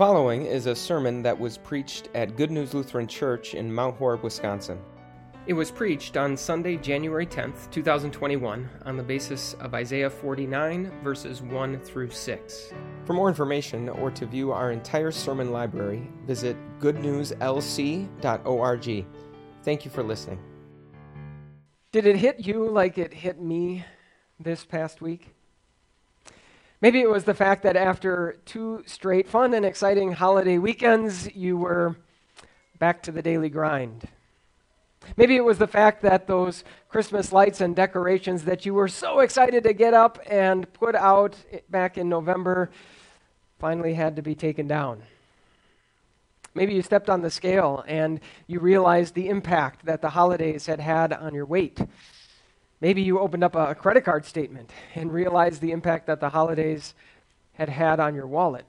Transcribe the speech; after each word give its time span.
following 0.00 0.46
is 0.46 0.64
a 0.64 0.74
sermon 0.74 1.20
that 1.20 1.38
was 1.38 1.58
preached 1.58 2.08
at 2.14 2.34
Good 2.34 2.50
News 2.50 2.72
Lutheran 2.72 3.06
Church 3.06 3.52
in 3.52 3.70
Mount 3.70 3.98
Horeb, 3.98 4.22
Wisconsin. 4.22 4.78
It 5.46 5.52
was 5.52 5.70
preached 5.70 6.16
on 6.16 6.38
Sunday, 6.38 6.78
January 6.78 7.26
10th, 7.26 7.70
2021, 7.70 8.66
on 8.86 8.96
the 8.96 9.02
basis 9.02 9.52
of 9.60 9.74
Isaiah 9.74 10.08
49, 10.08 10.90
verses 11.04 11.42
1 11.42 11.80
through 11.80 12.08
6. 12.08 12.72
For 13.04 13.12
more 13.12 13.28
information 13.28 13.90
or 13.90 14.10
to 14.12 14.24
view 14.24 14.52
our 14.52 14.72
entire 14.72 15.10
sermon 15.10 15.52
library, 15.52 16.08
visit 16.26 16.56
goodnewslc.org. 16.78 19.06
Thank 19.62 19.84
you 19.84 19.90
for 19.90 20.02
listening. 20.02 20.40
Did 21.92 22.06
it 22.06 22.16
hit 22.16 22.40
you 22.40 22.66
like 22.70 22.96
it 22.96 23.12
hit 23.12 23.38
me 23.38 23.84
this 24.38 24.64
past 24.64 25.02
week? 25.02 25.34
Maybe 26.82 27.00
it 27.00 27.10
was 27.10 27.24
the 27.24 27.34
fact 27.34 27.62
that 27.64 27.76
after 27.76 28.38
two 28.46 28.82
straight 28.86 29.28
fun 29.28 29.52
and 29.52 29.66
exciting 29.66 30.12
holiday 30.12 30.56
weekends, 30.56 31.28
you 31.34 31.58
were 31.58 31.94
back 32.78 33.02
to 33.02 33.12
the 33.12 33.20
daily 33.20 33.50
grind. 33.50 34.08
Maybe 35.14 35.36
it 35.36 35.44
was 35.44 35.58
the 35.58 35.66
fact 35.66 36.00
that 36.02 36.26
those 36.26 36.64
Christmas 36.88 37.32
lights 37.32 37.60
and 37.60 37.76
decorations 37.76 38.44
that 38.44 38.64
you 38.64 38.72
were 38.72 38.88
so 38.88 39.20
excited 39.20 39.64
to 39.64 39.74
get 39.74 39.92
up 39.92 40.18
and 40.26 40.72
put 40.72 40.94
out 40.94 41.36
back 41.68 41.98
in 41.98 42.08
November 42.08 42.70
finally 43.58 43.92
had 43.92 44.16
to 44.16 44.22
be 44.22 44.34
taken 44.34 44.66
down. 44.66 45.02
Maybe 46.54 46.72
you 46.72 46.80
stepped 46.80 47.10
on 47.10 47.20
the 47.20 47.30
scale 47.30 47.84
and 47.86 48.20
you 48.46 48.58
realized 48.58 49.14
the 49.14 49.28
impact 49.28 49.84
that 49.84 50.00
the 50.00 50.10
holidays 50.10 50.64
had 50.64 50.80
had 50.80 51.12
on 51.12 51.34
your 51.34 51.44
weight. 51.44 51.78
Maybe 52.80 53.02
you 53.02 53.18
opened 53.18 53.44
up 53.44 53.54
a 53.54 53.74
credit 53.74 54.04
card 54.04 54.24
statement 54.24 54.70
and 54.94 55.12
realized 55.12 55.60
the 55.60 55.72
impact 55.72 56.06
that 56.06 56.20
the 56.20 56.30
holidays 56.30 56.94
had 57.52 57.68
had 57.68 58.00
on 58.00 58.14
your 58.14 58.26
wallet. 58.26 58.64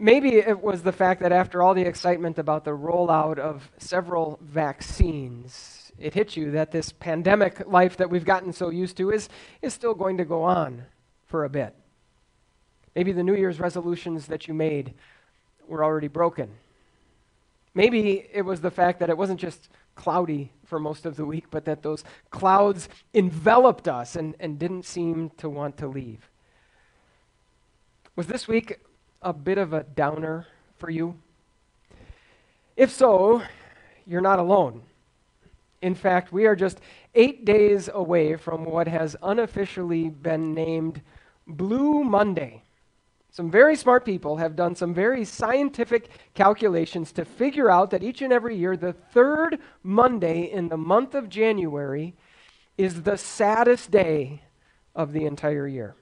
Maybe 0.00 0.36
it 0.36 0.60
was 0.60 0.82
the 0.82 0.92
fact 0.92 1.20
that 1.22 1.32
after 1.32 1.62
all 1.62 1.74
the 1.74 1.82
excitement 1.82 2.38
about 2.38 2.64
the 2.64 2.70
rollout 2.70 3.38
of 3.38 3.70
several 3.78 4.38
vaccines, 4.42 5.92
it 5.98 6.14
hit 6.14 6.36
you 6.36 6.52
that 6.52 6.70
this 6.70 6.92
pandemic 6.92 7.66
life 7.66 7.96
that 7.96 8.10
we've 8.10 8.24
gotten 8.24 8.52
so 8.52 8.70
used 8.70 8.96
to 8.96 9.10
is, 9.10 9.28
is 9.62 9.74
still 9.74 9.94
going 9.94 10.18
to 10.18 10.24
go 10.24 10.42
on 10.44 10.84
for 11.26 11.44
a 11.44 11.48
bit. 11.48 11.74
Maybe 12.94 13.12
the 13.12 13.22
New 13.22 13.34
Year's 13.34 13.60
resolutions 13.60 14.26
that 14.26 14.48
you 14.48 14.54
made 14.54 14.94
were 15.68 15.84
already 15.84 16.08
broken. 16.08 16.50
Maybe 17.74 18.26
it 18.32 18.42
was 18.42 18.60
the 18.60 18.70
fact 18.70 19.00
that 19.00 19.10
it 19.10 19.18
wasn't 19.18 19.40
just 19.40 19.68
cloudy 19.98 20.52
for 20.64 20.78
most 20.78 21.04
of 21.04 21.16
the 21.16 21.26
week, 21.26 21.46
but 21.50 21.64
that 21.64 21.82
those 21.82 22.04
clouds 22.30 22.88
enveloped 23.12 23.88
us 23.88 24.16
and, 24.16 24.34
and 24.38 24.58
didn't 24.58 24.84
seem 24.84 25.30
to 25.38 25.48
want 25.50 25.76
to 25.78 25.88
leave. 25.88 26.30
Was 28.14 28.28
this 28.28 28.46
week 28.46 28.78
a 29.20 29.32
bit 29.32 29.58
of 29.58 29.72
a 29.72 29.82
downer 29.82 30.46
for 30.78 30.88
you? 30.88 31.16
If 32.76 32.90
so, 32.92 33.42
you're 34.06 34.20
not 34.20 34.38
alone. 34.38 34.82
In 35.82 35.94
fact, 35.94 36.32
we 36.32 36.46
are 36.46 36.56
just 36.56 36.80
eight 37.14 37.44
days 37.44 37.90
away 37.92 38.36
from 38.36 38.64
what 38.64 38.86
has 38.86 39.16
unofficially 39.22 40.08
been 40.08 40.54
named 40.54 41.00
Blue 41.46 42.04
Monday. 42.04 42.62
Some 43.30 43.50
very 43.50 43.76
smart 43.76 44.04
people 44.04 44.38
have 44.38 44.56
done 44.56 44.74
some 44.74 44.94
very 44.94 45.24
scientific 45.24 46.08
calculations 46.34 47.12
to 47.12 47.24
figure 47.24 47.70
out 47.70 47.90
that 47.90 48.02
each 48.02 48.22
and 48.22 48.32
every 48.32 48.56
year, 48.56 48.76
the 48.76 48.92
third 48.92 49.58
Monday 49.82 50.42
in 50.50 50.68
the 50.68 50.76
month 50.76 51.14
of 51.14 51.28
January 51.28 52.14
is 52.76 53.02
the 53.02 53.18
saddest 53.18 53.90
day 53.90 54.42
of 54.94 55.12
the 55.12 55.24
entire 55.24 55.68
year. 55.68 55.94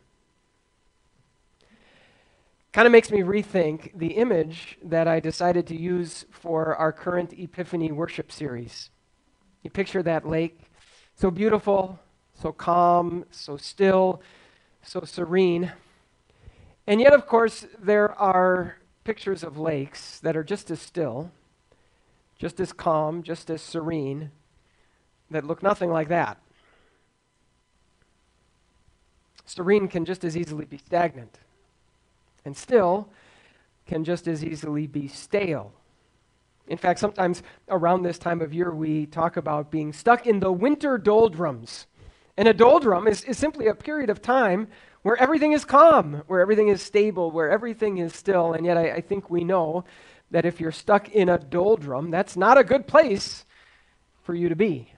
Kind 2.73 2.87
of 2.87 2.93
makes 2.93 3.11
me 3.11 3.21
rethink 3.21 3.99
the 3.99 4.13
image 4.19 4.79
that 4.83 5.09
I 5.09 5.19
decided 5.19 5.67
to 5.69 5.77
use 5.77 6.27
for 6.31 6.77
our 6.77 6.93
current 6.93 7.33
Epiphany 7.33 7.91
worship 7.91 8.31
series. 8.31 8.91
You 9.63 9.71
picture 9.71 10.03
that 10.03 10.29
lake, 10.29 10.61
so 11.15 11.31
beautiful, 11.31 11.99
so 12.35 12.53
calm, 12.53 13.25
so 13.31 13.57
still, 13.57 14.21
so 14.83 15.01
serene. 15.01 15.73
And 16.87 17.01
yet, 17.01 17.13
of 17.13 17.27
course, 17.27 17.67
there 17.79 18.13
are 18.13 18.77
pictures 19.05 19.43
of 19.43 19.59
lakes 19.59 20.21
that 20.21 20.37
are 20.37 20.45
just 20.45 20.71
as 20.71 20.81
still, 20.81 21.31
just 22.39 22.61
as 22.61 22.73
calm, 22.73 23.23
just 23.23 23.51
as 23.51 23.61
serene, 23.61 24.31
that 25.31 25.45
look 25.45 25.63
nothing 25.63 25.91
like 25.91 26.09
that. 26.09 26.39
Serene 29.45 29.89
can 29.89 30.05
just 30.05 30.25
as 30.25 30.37
easily 30.37 30.65
be 30.65 30.79
stagnant, 30.79 31.39
and 32.45 32.57
still 32.57 33.09
can 33.87 34.05
just 34.05 34.27
as 34.27 34.45
easily 34.45 34.87
be 34.87 35.09
stale. 35.09 35.73
In 36.69 36.77
fact, 36.77 36.99
sometimes 36.99 37.43
around 37.69 38.03
this 38.03 38.19
time 38.19 38.41
of 38.41 38.53
year, 38.53 38.73
we 38.73 39.07
talk 39.07 39.37
about 39.37 39.71
being 39.71 39.93
stuck 39.93 40.27
in 40.27 40.41
the 40.41 40.51
winter 40.51 40.99
doldrums. 40.99 41.87
And 42.37 42.49
a 42.49 42.53
doldrum 42.53 43.07
is, 43.07 43.23
is 43.25 43.39
simply 43.39 43.69
a 43.69 43.75
period 43.75 44.11
of 44.11 44.21
time 44.21 44.67
where 45.07 45.23
everything 45.23 45.53
is 45.53 45.65
calm, 45.65 46.25
where 46.27 46.41
everything 46.41 46.67
is 46.67 46.83
stable, 46.83 47.31
where 47.31 47.49
everything 47.49 47.99
is 47.99 48.13
still. 48.13 48.55
And 48.55 48.67
yet, 48.67 48.77
I, 48.77 48.95
I 48.95 49.01
think 49.01 49.31
we 49.31 49.45
know 49.45 49.85
that 50.33 50.45
if 50.45 50.59
you're 50.59 50.73
stuck 50.73 51.09
in 51.11 51.29
a 51.29 51.39
doldrum, 51.39 52.11
that's 52.11 52.37
not 52.37 52.59
a 52.59 52.65
good 52.65 52.89
place 52.89 53.45
for 54.25 54.35
you 54.35 54.49
to 54.49 54.57
be. 54.57 54.93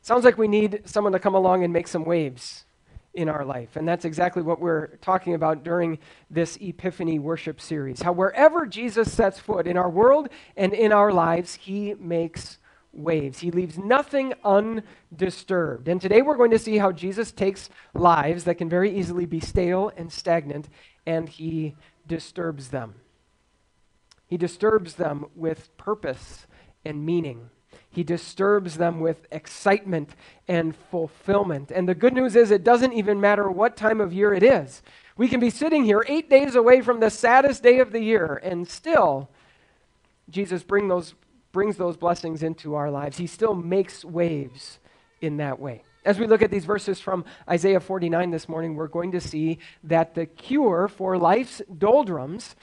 Sounds 0.00 0.24
like 0.24 0.38
we 0.38 0.48
need 0.48 0.84
someone 0.86 1.12
to 1.12 1.18
come 1.18 1.34
along 1.34 1.64
and 1.64 1.70
make 1.70 1.86
some 1.86 2.06
waves 2.06 2.64
in 3.12 3.28
our 3.28 3.44
life. 3.44 3.76
And 3.76 3.86
that's 3.86 4.06
exactly 4.06 4.40
what 4.40 4.58
we're 4.58 4.96
talking 5.02 5.34
about 5.34 5.62
during 5.62 5.98
this 6.30 6.56
Epiphany 6.62 7.18
worship 7.18 7.60
series. 7.60 8.00
How 8.00 8.12
wherever 8.12 8.64
Jesus 8.64 9.12
sets 9.12 9.38
foot 9.38 9.66
in 9.66 9.76
our 9.76 9.90
world 9.90 10.30
and 10.56 10.72
in 10.72 10.92
our 10.92 11.12
lives, 11.12 11.56
he 11.56 11.92
makes 12.00 12.57
waves. 12.92 13.40
He 13.40 13.50
leaves 13.50 13.78
nothing 13.78 14.34
undisturbed. 14.44 15.88
And 15.88 16.00
today 16.00 16.22
we're 16.22 16.36
going 16.36 16.50
to 16.50 16.58
see 16.58 16.78
how 16.78 16.92
Jesus 16.92 17.32
takes 17.32 17.70
lives 17.94 18.44
that 18.44 18.56
can 18.56 18.68
very 18.68 18.96
easily 18.96 19.26
be 19.26 19.40
stale 19.40 19.92
and 19.96 20.12
stagnant 20.12 20.68
and 21.06 21.28
he 21.28 21.74
disturbs 22.06 22.68
them. 22.68 22.94
He 24.26 24.36
disturbs 24.36 24.94
them 24.94 25.26
with 25.34 25.74
purpose 25.78 26.46
and 26.84 27.04
meaning. 27.04 27.48
He 27.90 28.04
disturbs 28.04 28.76
them 28.76 29.00
with 29.00 29.26
excitement 29.32 30.14
and 30.46 30.76
fulfillment. 30.76 31.70
And 31.70 31.88
the 31.88 31.94
good 31.94 32.12
news 32.12 32.36
is, 32.36 32.50
it 32.50 32.62
doesn't 32.62 32.92
even 32.92 33.20
matter 33.20 33.50
what 33.50 33.76
time 33.76 34.00
of 34.00 34.12
year 34.12 34.34
it 34.34 34.42
is. 34.42 34.82
We 35.16 35.28
can 35.28 35.40
be 35.40 35.50
sitting 35.50 35.84
here 35.84 36.04
eight 36.06 36.28
days 36.28 36.54
away 36.54 36.82
from 36.82 37.00
the 37.00 37.10
saddest 37.10 37.62
day 37.62 37.78
of 37.80 37.90
the 37.90 38.02
year, 38.02 38.40
and 38.42 38.68
still, 38.68 39.30
Jesus 40.30 40.62
bring 40.62 40.88
those 40.88 41.14
brings 41.52 41.76
those 41.76 41.96
blessings 41.96 42.42
into 42.42 42.74
our 42.74 42.90
lives. 42.90 43.16
He 43.18 43.26
still 43.26 43.54
makes 43.54 44.04
waves 44.04 44.78
in 45.20 45.38
that 45.38 45.58
way. 45.58 45.82
As 46.04 46.18
we 46.18 46.26
look 46.26 46.42
at 46.42 46.50
these 46.50 46.64
verses 46.64 47.00
from 47.00 47.24
Isaiah 47.48 47.80
49 47.80 48.30
this 48.30 48.48
morning, 48.48 48.74
we're 48.74 48.86
going 48.86 49.12
to 49.12 49.20
see 49.20 49.58
that 49.84 50.14
the 50.14 50.26
cure 50.26 50.88
for 50.88 51.18
life's 51.18 51.60
doldrums 51.76 52.56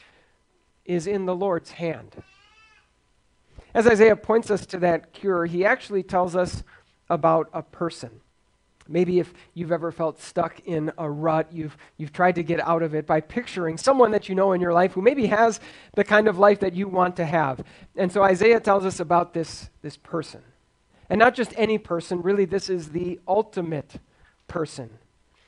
is 0.85 1.05
in 1.07 1.25
the 1.25 1.35
Lord's 1.35 1.71
hand. 1.71 2.23
As 3.73 3.87
Isaiah 3.87 4.15
points 4.15 4.49
us 4.49 4.65
to 4.67 4.79
that 4.79 5.13
cure, 5.13 5.45
he 5.45 5.65
actually 5.65 6.01
tells 6.01 6.35
us 6.35 6.63
about 7.09 7.49
a 7.53 7.61
person. 7.61 8.21
Maybe 8.87 9.19
if 9.19 9.33
you've 9.53 9.71
ever 9.71 9.91
felt 9.91 10.21
stuck 10.21 10.59
in 10.65 10.91
a 10.97 11.09
rut, 11.09 11.51
you've, 11.51 11.75
you've 11.97 12.13
tried 12.13 12.35
to 12.35 12.43
get 12.43 12.59
out 12.59 12.83
of 12.83 12.93
it 12.93 13.07
by 13.07 13.19
picturing 13.19 13.77
someone 13.77 14.11
that 14.11 14.29
you 14.29 14.35
know 14.35 14.51
in 14.51 14.61
your 14.61 14.73
life 14.73 14.93
who 14.93 15.01
maybe 15.01 15.25
has 15.27 15.59
the 15.95 16.03
kind 16.03 16.27
of 16.27 16.37
life 16.37 16.59
that 16.59 16.75
you 16.75 16.87
want 16.87 17.15
to 17.15 17.25
have. 17.25 17.63
And 17.95 18.11
so 18.11 18.21
Isaiah 18.21 18.59
tells 18.59 18.85
us 18.85 18.99
about 18.99 19.33
this, 19.33 19.69
this 19.81 19.97
person. 19.97 20.41
And 21.09 21.19
not 21.19 21.33
just 21.33 21.53
any 21.57 21.77
person, 21.77 22.21
really, 22.21 22.45
this 22.45 22.69
is 22.69 22.89
the 22.89 23.19
ultimate 23.27 23.95
person. 24.47 24.89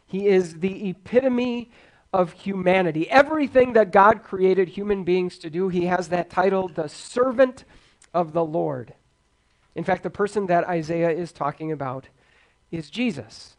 He 0.07 0.27
is 0.27 0.59
the 0.59 0.89
epitome 0.89 1.69
of 2.13 2.31
humanity. 2.31 3.09
Everything 3.09 3.73
that 3.73 3.91
God 3.91 4.23
created 4.23 4.69
human 4.69 5.03
beings 5.03 5.37
to 5.39 5.49
do, 5.49 5.69
he 5.69 5.85
has 5.85 6.07
that 6.09 6.29
title, 6.29 6.67
the 6.69 6.87
servant 6.87 7.65
of 8.13 8.33
the 8.33 8.45
Lord. 8.45 8.93
In 9.75 9.83
fact, 9.83 10.01
the 10.01 10.09
person 10.09 10.47
that 10.47 10.67
Isaiah 10.67 11.11
is 11.11 11.31
talking 11.31 11.71
about 11.71 12.07
is 12.71 12.89
Jesus. 12.89 13.55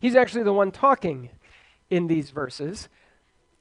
He's 0.00 0.16
actually 0.16 0.44
the 0.44 0.52
one 0.52 0.70
talking 0.70 1.30
in 1.90 2.06
these 2.06 2.30
verses. 2.30 2.88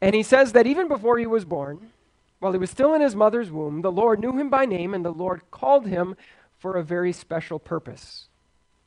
And 0.02 0.16
he 0.16 0.24
says 0.24 0.54
that 0.54 0.68
even 0.68 0.88
before 0.88 1.18
he 1.18 1.28
was 1.28 1.46
born, 1.46 1.92
while 2.40 2.54
he 2.54 2.58
was 2.58 2.70
still 2.70 2.94
in 2.94 3.02
his 3.02 3.16
mother's 3.16 3.52
womb, 3.52 3.82
the 3.82 3.92
Lord 3.92 4.20
knew 4.20 4.38
him 4.38 4.50
by 4.50 4.66
name 4.66 4.94
and 4.94 5.04
the 5.04 5.12
Lord 5.12 5.42
called 5.52 5.88
him 5.88 6.16
for 6.58 6.78
a 6.78 6.84
very 6.84 7.12
special 7.12 7.60
purpose. 7.60 8.28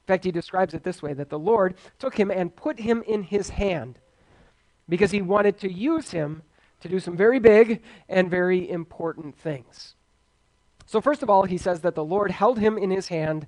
In 0.02 0.06
fact, 0.06 0.24
he 0.24 0.32
describes 0.32 0.74
it 0.74 0.82
this 0.82 1.02
way 1.02 1.12
that 1.12 1.28
the 1.28 1.38
Lord 1.38 1.74
took 1.98 2.16
him 2.16 2.30
and 2.30 2.56
put 2.56 2.80
him 2.80 3.02
in 3.06 3.22
his 3.22 3.50
hand 3.50 3.98
because 4.88 5.10
he 5.10 5.22
wanted 5.22 5.58
to 5.60 5.72
use 5.72 6.10
him 6.10 6.42
to 6.80 6.88
do 6.88 6.98
some 6.98 7.16
very 7.16 7.38
big 7.38 7.82
and 8.08 8.30
very 8.30 8.68
important 8.68 9.36
things. 9.36 9.94
So, 10.86 11.00
first 11.00 11.22
of 11.22 11.30
all, 11.30 11.44
he 11.44 11.56
says 11.56 11.82
that 11.82 11.94
the 11.94 12.04
Lord 12.04 12.32
held 12.32 12.58
him 12.58 12.76
in 12.76 12.90
his 12.90 13.08
hand 13.08 13.46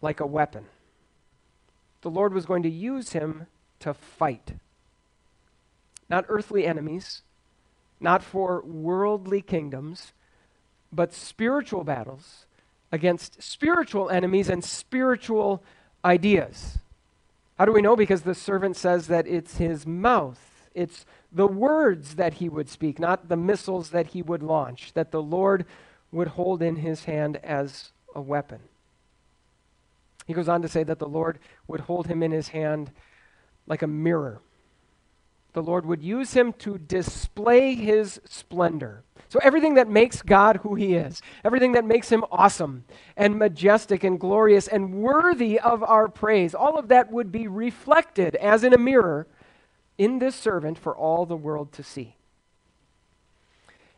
like 0.00 0.20
a 0.20 0.26
weapon 0.26 0.64
the 2.02 2.10
Lord 2.10 2.32
was 2.34 2.46
going 2.46 2.62
to 2.62 2.70
use 2.70 3.12
him 3.12 3.46
to 3.80 3.94
fight. 3.94 4.52
not 6.10 6.26
earthly 6.28 6.66
enemies, 6.66 7.22
not 8.00 8.22
for 8.22 8.62
worldly 8.62 9.40
kingdoms, 9.40 10.12
but 10.92 11.14
spiritual 11.14 11.84
battles 11.84 12.46
against 12.90 13.40
spiritual 13.40 14.10
enemies 14.10 14.48
and 14.48 14.64
spiritual 14.64 15.62
ideas. 16.04 16.78
How 17.56 17.64
do 17.64 17.72
we 17.72 17.82
know? 17.82 17.94
Because 17.94 18.22
the 18.22 18.34
servant 18.34 18.76
says 18.76 19.06
that 19.06 19.28
it's 19.28 19.58
his 19.58 19.86
mouth, 19.86 20.68
it's 20.74 21.06
the 21.30 21.46
words 21.46 22.16
that 22.16 22.34
he 22.34 22.48
would 22.48 22.68
speak, 22.68 22.98
not 22.98 23.28
the 23.28 23.36
missiles 23.36 23.90
that 23.90 24.08
he 24.08 24.22
would 24.22 24.42
launch, 24.42 24.92
that 24.94 25.12
the 25.12 25.22
Lord 25.22 25.64
would 26.10 26.28
hold 26.28 26.60
in 26.60 26.76
his 26.76 27.04
hand 27.04 27.36
as 27.36 27.92
a 28.14 28.20
weapon. 28.20 28.58
He 30.30 30.34
goes 30.34 30.48
on 30.48 30.62
to 30.62 30.68
say 30.68 30.84
that 30.84 31.00
the 31.00 31.08
Lord 31.08 31.40
would 31.66 31.80
hold 31.80 32.06
him 32.06 32.22
in 32.22 32.30
his 32.30 32.46
hand 32.46 32.92
like 33.66 33.82
a 33.82 33.88
mirror. 33.88 34.40
The 35.54 35.60
Lord 35.60 35.84
would 35.86 36.04
use 36.04 36.34
him 36.34 36.52
to 36.58 36.78
display 36.78 37.74
his 37.74 38.20
splendor. 38.26 39.02
So, 39.28 39.40
everything 39.42 39.74
that 39.74 39.88
makes 39.88 40.22
God 40.22 40.58
who 40.58 40.76
he 40.76 40.94
is, 40.94 41.20
everything 41.42 41.72
that 41.72 41.84
makes 41.84 42.10
him 42.10 42.24
awesome 42.30 42.84
and 43.16 43.40
majestic 43.40 44.04
and 44.04 44.20
glorious 44.20 44.68
and 44.68 44.94
worthy 45.02 45.58
of 45.58 45.82
our 45.82 46.06
praise, 46.06 46.54
all 46.54 46.78
of 46.78 46.86
that 46.86 47.10
would 47.10 47.32
be 47.32 47.48
reflected 47.48 48.36
as 48.36 48.62
in 48.62 48.72
a 48.72 48.78
mirror 48.78 49.26
in 49.98 50.20
this 50.20 50.36
servant 50.36 50.78
for 50.78 50.96
all 50.96 51.26
the 51.26 51.36
world 51.36 51.72
to 51.72 51.82
see. 51.82 52.14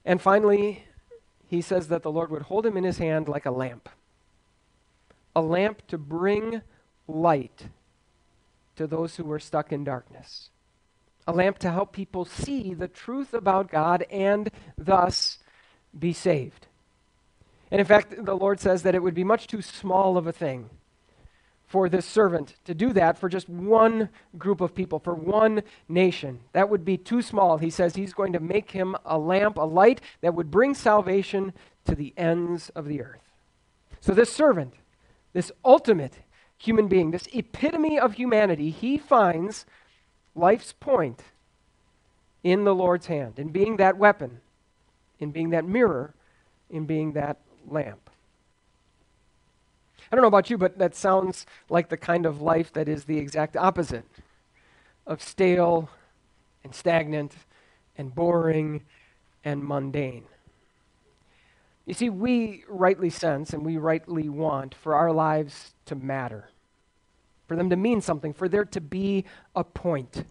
And 0.02 0.18
finally, 0.18 0.86
he 1.46 1.60
says 1.60 1.88
that 1.88 2.02
the 2.02 2.10
Lord 2.10 2.30
would 2.30 2.44
hold 2.44 2.64
him 2.64 2.78
in 2.78 2.84
his 2.84 2.96
hand 2.96 3.28
like 3.28 3.44
a 3.44 3.50
lamp 3.50 3.90
a 5.34 5.40
lamp 5.40 5.86
to 5.88 5.98
bring 5.98 6.62
light 7.06 7.68
to 8.76 8.86
those 8.86 9.16
who 9.16 9.24
were 9.24 9.38
stuck 9.38 9.72
in 9.72 9.84
darkness, 9.84 10.50
a 11.26 11.32
lamp 11.32 11.58
to 11.58 11.70
help 11.70 11.92
people 11.92 12.24
see 12.24 12.74
the 12.74 12.88
truth 12.88 13.32
about 13.32 13.70
God 13.70 14.02
and 14.10 14.50
thus 14.76 15.38
be 15.96 16.12
saved. 16.12 16.66
And 17.70 17.80
in 17.80 17.86
fact, 17.86 18.24
the 18.24 18.36
Lord 18.36 18.60
says 18.60 18.82
that 18.82 18.94
it 18.94 19.02
would 19.02 19.14
be 19.14 19.24
much 19.24 19.46
too 19.46 19.62
small 19.62 20.16
of 20.16 20.26
a 20.26 20.32
thing 20.32 20.68
for 21.72 21.88
this 21.88 22.04
servant 22.04 22.54
to 22.66 22.74
do 22.74 22.92
that 22.92 23.16
for 23.16 23.30
just 23.30 23.48
one 23.48 24.10
group 24.36 24.60
of 24.60 24.74
people, 24.74 24.98
for 24.98 25.14
one 25.14 25.62
nation. 25.88 26.40
That 26.52 26.68
would 26.68 26.84
be 26.84 26.98
too 26.98 27.22
small. 27.22 27.56
He 27.56 27.70
says 27.70 27.96
he's 27.96 28.12
going 28.12 28.34
to 28.34 28.40
make 28.40 28.72
him 28.72 28.94
a 29.06 29.16
lamp, 29.16 29.56
a 29.56 29.62
light 29.62 30.02
that 30.20 30.34
would 30.34 30.50
bring 30.50 30.74
salvation 30.74 31.54
to 31.86 31.94
the 31.94 32.12
ends 32.14 32.68
of 32.70 32.84
the 32.84 33.00
earth. 33.00 33.22
So, 34.02 34.12
this 34.12 34.30
servant, 34.30 34.74
this 35.32 35.50
ultimate 35.64 36.18
human 36.58 36.88
being, 36.88 37.10
this 37.10 37.28
epitome 37.32 37.98
of 37.98 38.14
humanity, 38.14 38.70
he 38.70 38.98
finds 38.98 39.66
life's 40.34 40.72
point 40.72 41.22
in 42.42 42.64
the 42.64 42.74
Lord's 42.74 43.06
hand, 43.06 43.38
in 43.38 43.48
being 43.48 43.76
that 43.76 43.96
weapon, 43.96 44.40
in 45.18 45.30
being 45.30 45.50
that 45.50 45.64
mirror, 45.64 46.14
in 46.70 46.86
being 46.86 47.12
that 47.12 47.38
lamp. 47.68 48.10
I 50.10 50.16
don't 50.16 50.22
know 50.22 50.28
about 50.28 50.50
you, 50.50 50.58
but 50.58 50.78
that 50.78 50.94
sounds 50.94 51.46
like 51.70 51.88
the 51.88 51.96
kind 51.96 52.26
of 52.26 52.42
life 52.42 52.72
that 52.74 52.88
is 52.88 53.04
the 53.04 53.18
exact 53.18 53.56
opposite 53.56 54.04
of 55.06 55.22
stale 55.22 55.88
and 56.64 56.74
stagnant 56.74 57.34
and 57.96 58.14
boring 58.14 58.82
and 59.44 59.64
mundane. 59.64 60.24
You 61.84 61.94
see, 61.94 62.10
we 62.10 62.64
rightly 62.68 63.10
sense 63.10 63.52
and 63.52 63.64
we 63.64 63.76
rightly 63.76 64.28
want 64.28 64.74
for 64.74 64.94
our 64.94 65.12
lives 65.12 65.74
to 65.86 65.96
matter, 65.96 66.48
for 67.48 67.56
them 67.56 67.70
to 67.70 67.76
mean 67.76 68.00
something, 68.00 68.32
for 68.32 68.48
there 68.48 68.64
to 68.66 68.80
be 68.80 69.24
a 69.56 69.64
point. 69.64 70.24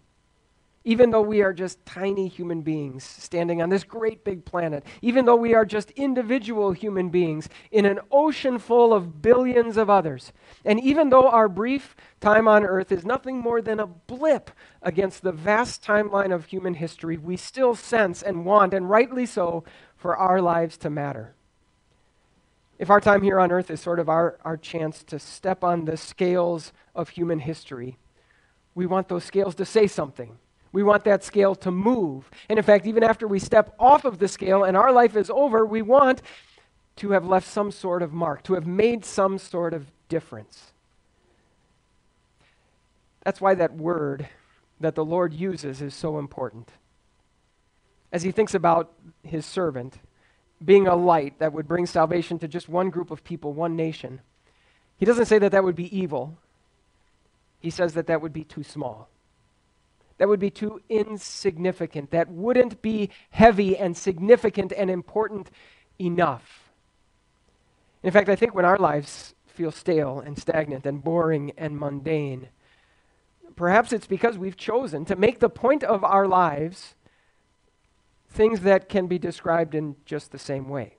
Even 0.84 1.10
though 1.10 1.22
we 1.22 1.42
are 1.42 1.52
just 1.52 1.84
tiny 1.86 2.26
human 2.26 2.62
beings 2.62 3.04
standing 3.04 3.62
on 3.62 3.68
this 3.68 3.84
great 3.84 4.24
big 4.24 4.44
planet, 4.44 4.82
even 5.00 5.26
though 5.26 5.36
we 5.36 5.54
are 5.54 5.64
just 5.64 5.92
individual 5.92 6.72
human 6.72 7.08
beings 7.08 7.48
in 7.70 7.84
an 7.84 8.00
ocean 8.10 8.58
full 8.58 8.92
of 8.92 9.22
billions 9.22 9.76
of 9.76 9.88
others, 9.88 10.32
and 10.64 10.80
even 10.80 11.10
though 11.10 11.28
our 11.28 11.48
brief 11.48 11.94
time 12.20 12.48
on 12.48 12.64
earth 12.64 12.90
is 12.90 13.04
nothing 13.04 13.38
more 13.38 13.62
than 13.62 13.78
a 13.78 13.86
blip 13.86 14.50
against 14.80 15.22
the 15.22 15.30
vast 15.30 15.84
timeline 15.84 16.34
of 16.34 16.46
human 16.46 16.74
history, 16.74 17.16
we 17.16 17.36
still 17.36 17.76
sense 17.76 18.20
and 18.20 18.44
want, 18.44 18.74
and 18.74 18.90
rightly 18.90 19.26
so, 19.26 19.62
for 19.96 20.16
our 20.16 20.40
lives 20.40 20.76
to 20.78 20.90
matter 20.90 21.36
if 22.82 22.90
our 22.90 23.00
time 23.00 23.22
here 23.22 23.38
on 23.38 23.52
earth 23.52 23.70
is 23.70 23.80
sort 23.80 24.00
of 24.00 24.08
our, 24.08 24.40
our 24.44 24.56
chance 24.56 25.04
to 25.04 25.16
step 25.16 25.62
on 25.62 25.84
the 25.84 25.96
scales 25.96 26.72
of 26.96 27.10
human 27.10 27.38
history, 27.38 27.96
we 28.74 28.86
want 28.86 29.06
those 29.06 29.22
scales 29.22 29.54
to 29.54 29.64
say 29.64 29.86
something. 29.86 30.36
We 30.72 30.82
want 30.82 31.04
that 31.04 31.22
scale 31.22 31.54
to 31.54 31.70
move. 31.70 32.28
And 32.48 32.58
in 32.58 32.64
fact, 32.64 32.84
even 32.84 33.04
after 33.04 33.28
we 33.28 33.38
step 33.38 33.72
off 33.78 34.04
of 34.04 34.18
the 34.18 34.26
scale 34.26 34.64
and 34.64 34.76
our 34.76 34.90
life 34.90 35.14
is 35.14 35.30
over, 35.30 35.64
we 35.64 35.80
want 35.80 36.22
to 36.96 37.12
have 37.12 37.24
left 37.24 37.46
some 37.46 37.70
sort 37.70 38.02
of 38.02 38.12
mark, 38.12 38.42
to 38.42 38.54
have 38.54 38.66
made 38.66 39.04
some 39.04 39.38
sort 39.38 39.74
of 39.74 39.86
difference. 40.08 40.72
That's 43.22 43.40
why 43.40 43.54
that 43.54 43.76
word 43.76 44.28
that 44.80 44.96
the 44.96 45.04
Lord 45.04 45.32
uses 45.32 45.80
is 45.80 45.94
so 45.94 46.18
important. 46.18 46.72
As 48.10 48.24
he 48.24 48.32
thinks 48.32 48.54
about 48.54 48.92
his 49.22 49.46
servant, 49.46 50.00
being 50.64 50.86
a 50.86 50.96
light 50.96 51.38
that 51.38 51.52
would 51.52 51.68
bring 51.68 51.86
salvation 51.86 52.38
to 52.38 52.48
just 52.48 52.68
one 52.68 52.90
group 52.90 53.10
of 53.10 53.24
people, 53.24 53.52
one 53.52 53.76
nation. 53.76 54.20
He 54.96 55.06
doesn't 55.06 55.26
say 55.26 55.38
that 55.38 55.52
that 55.52 55.64
would 55.64 55.74
be 55.74 55.96
evil. 55.96 56.38
He 57.60 57.70
says 57.70 57.94
that 57.94 58.06
that 58.06 58.20
would 58.20 58.32
be 58.32 58.44
too 58.44 58.62
small. 58.62 59.08
That 60.18 60.28
would 60.28 60.40
be 60.40 60.50
too 60.50 60.80
insignificant. 60.88 62.10
That 62.10 62.28
wouldn't 62.28 62.82
be 62.82 63.10
heavy 63.30 63.76
and 63.76 63.96
significant 63.96 64.72
and 64.72 64.90
important 64.90 65.50
enough. 65.98 66.70
In 68.02 68.10
fact, 68.10 68.28
I 68.28 68.36
think 68.36 68.54
when 68.54 68.64
our 68.64 68.78
lives 68.78 69.34
feel 69.46 69.70
stale 69.70 70.20
and 70.20 70.38
stagnant 70.38 70.86
and 70.86 71.02
boring 71.02 71.52
and 71.56 71.78
mundane, 71.78 72.48
perhaps 73.56 73.92
it's 73.92 74.06
because 74.06 74.38
we've 74.38 74.56
chosen 74.56 75.04
to 75.04 75.16
make 75.16 75.40
the 75.40 75.48
point 75.48 75.84
of 75.84 76.04
our 76.04 76.26
lives 76.26 76.94
things 78.32 78.60
that 78.60 78.88
can 78.88 79.06
be 79.06 79.18
described 79.18 79.74
in 79.74 79.96
just 80.04 80.32
the 80.32 80.38
same 80.38 80.68
way. 80.68 80.96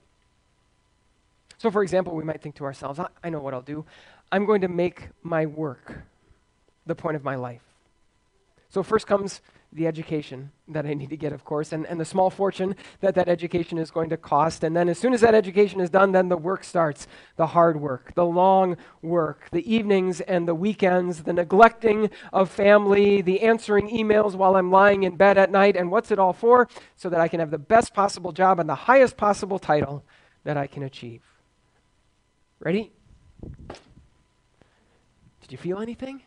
So, 1.57 1.71
for 1.71 1.81
example, 1.81 2.15
we 2.15 2.23
might 2.23 2.41
think 2.41 2.55
to 2.55 2.65
ourselves, 2.65 2.99
I, 2.99 3.07
I 3.23 3.29
know 3.29 3.39
what 3.39 3.53
I'll 3.53 3.61
do. 3.61 3.85
I'm 4.31 4.45
going 4.45 4.61
to 4.61 4.67
make 4.67 5.09
my 5.21 5.45
work 5.45 6.03
the 6.85 6.95
point 6.95 7.15
of 7.15 7.23
my 7.23 7.35
life. 7.35 7.61
So, 8.69 8.83
first 8.83 9.07
comes 9.07 9.41
the 9.73 9.87
education 9.87 10.51
that 10.67 10.85
I 10.85 10.93
need 10.93 11.09
to 11.09 11.17
get, 11.17 11.33
of 11.33 11.43
course, 11.43 11.73
and, 11.73 11.85
and 11.87 11.99
the 11.99 12.05
small 12.05 12.29
fortune 12.29 12.75
that 13.01 13.15
that 13.15 13.27
education 13.27 13.77
is 13.77 13.91
going 13.91 14.09
to 14.11 14.17
cost. 14.17 14.63
And 14.63 14.75
then, 14.75 14.87
as 14.87 14.97
soon 14.97 15.13
as 15.13 15.21
that 15.21 15.33
education 15.33 15.81
is 15.81 15.89
done, 15.89 16.11
then 16.11 16.29
the 16.29 16.37
work 16.37 16.63
starts 16.63 17.07
the 17.35 17.47
hard 17.47 17.81
work, 17.81 18.13
the 18.15 18.25
long 18.25 18.77
work, 19.01 19.49
the 19.51 19.73
evenings 19.73 20.21
and 20.21 20.47
the 20.47 20.55
weekends, 20.55 21.23
the 21.23 21.33
neglecting 21.33 22.09
of 22.31 22.49
family, 22.49 23.21
the 23.21 23.41
answering 23.41 23.89
emails 23.89 24.35
while 24.35 24.55
I'm 24.55 24.71
lying 24.71 25.03
in 25.03 25.15
bed 25.15 25.37
at 25.37 25.51
night. 25.51 25.75
And 25.75 25.91
what's 25.91 26.11
it 26.11 26.19
all 26.19 26.33
for? 26.33 26.67
So 26.95 27.09
that 27.09 27.19
I 27.19 27.27
can 27.27 27.39
have 27.39 27.51
the 27.51 27.57
best 27.57 27.93
possible 27.93 28.31
job 28.31 28.59
and 28.59 28.69
the 28.69 28.75
highest 28.75 29.17
possible 29.17 29.59
title 29.59 30.03
that 30.43 30.57
I 30.57 30.67
can 30.67 30.83
achieve. 30.83 31.21
Ready? 32.59 32.93
Did 35.41 35.51
you 35.51 35.57
feel 35.57 35.79
anything? 35.79 36.21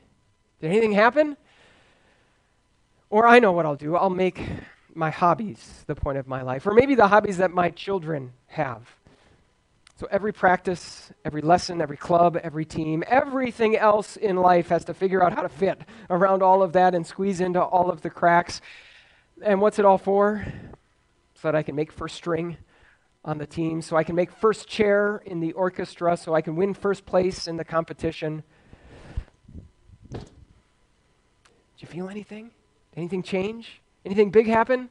Did 0.61 0.71
anything 0.71 0.93
happen? 0.93 1.37
Or 3.09 3.27
I 3.27 3.39
know 3.39 3.53
what 3.53 3.67
I'll 3.67 3.77
do. 3.77 3.97
I'll 3.97 4.11
make 4.11 4.41
my 4.95 5.11
hobbies 5.11 5.85
the 5.87 5.95
point 5.95 6.19
of 6.19 6.27
my 6.27 6.43
life, 6.43 6.67
or 6.67 6.73
maybe 6.73 6.95
the 6.95 7.09
hobbies 7.09 7.37
that 7.37 7.51
my 7.51 7.71
children 7.71 8.33
have. 8.47 8.89
So 9.99 10.07
every 10.11 10.33
practice, 10.33 11.11
every 11.25 11.41
lesson, 11.41 11.81
every 11.81 11.97
club, 11.97 12.37
every 12.43 12.65
team, 12.67 13.03
everything 13.07 13.77
else 13.77 14.17
in 14.17 14.37
life 14.37 14.69
has 14.69 14.85
to 14.87 14.95
figure 14.95 15.23
out 15.23 15.33
how 15.33 15.43
to 15.43 15.49
fit 15.49 15.81
around 16.11 16.43
all 16.43 16.63
of 16.63 16.73
that 16.75 16.95
and 16.95 17.07
squeeze 17.07 17.41
into 17.41 17.63
all 17.63 17.91
of 17.91 18.03
the 18.03 18.11
cracks. 18.11 18.61
And 19.43 19.61
what's 19.61 19.79
it 19.79 19.85
all 19.85 19.99
for? 19.99 20.45
So 21.35 21.49
that 21.49 21.55
I 21.55 21.63
can 21.63 21.77
make 21.77 21.93
first 21.93 22.15
string 22.15 22.59
on 23.25 23.39
the 23.39 23.47
team, 23.47 23.83
so 23.83 23.97
I 23.97 24.05
can 24.05 24.15
make 24.15 24.31
first 24.31 24.69
chair 24.69 25.23
in 25.25 25.41
the 25.41 25.53
orchestra, 25.53 26.17
so 26.17 26.35
I 26.35 26.43
can 26.43 26.57
win 26.57 26.75
first 26.75 27.07
place 27.07 27.49
in 27.49 27.57
the 27.57 27.65
competition. 27.65 28.43
Do 30.13 30.21
you 31.79 31.89
feel 31.89 32.09
anything? 32.09 32.51
Anything 32.97 33.23
change? 33.23 33.81
Anything 34.05 34.31
big 34.31 34.47
happen? 34.47 34.89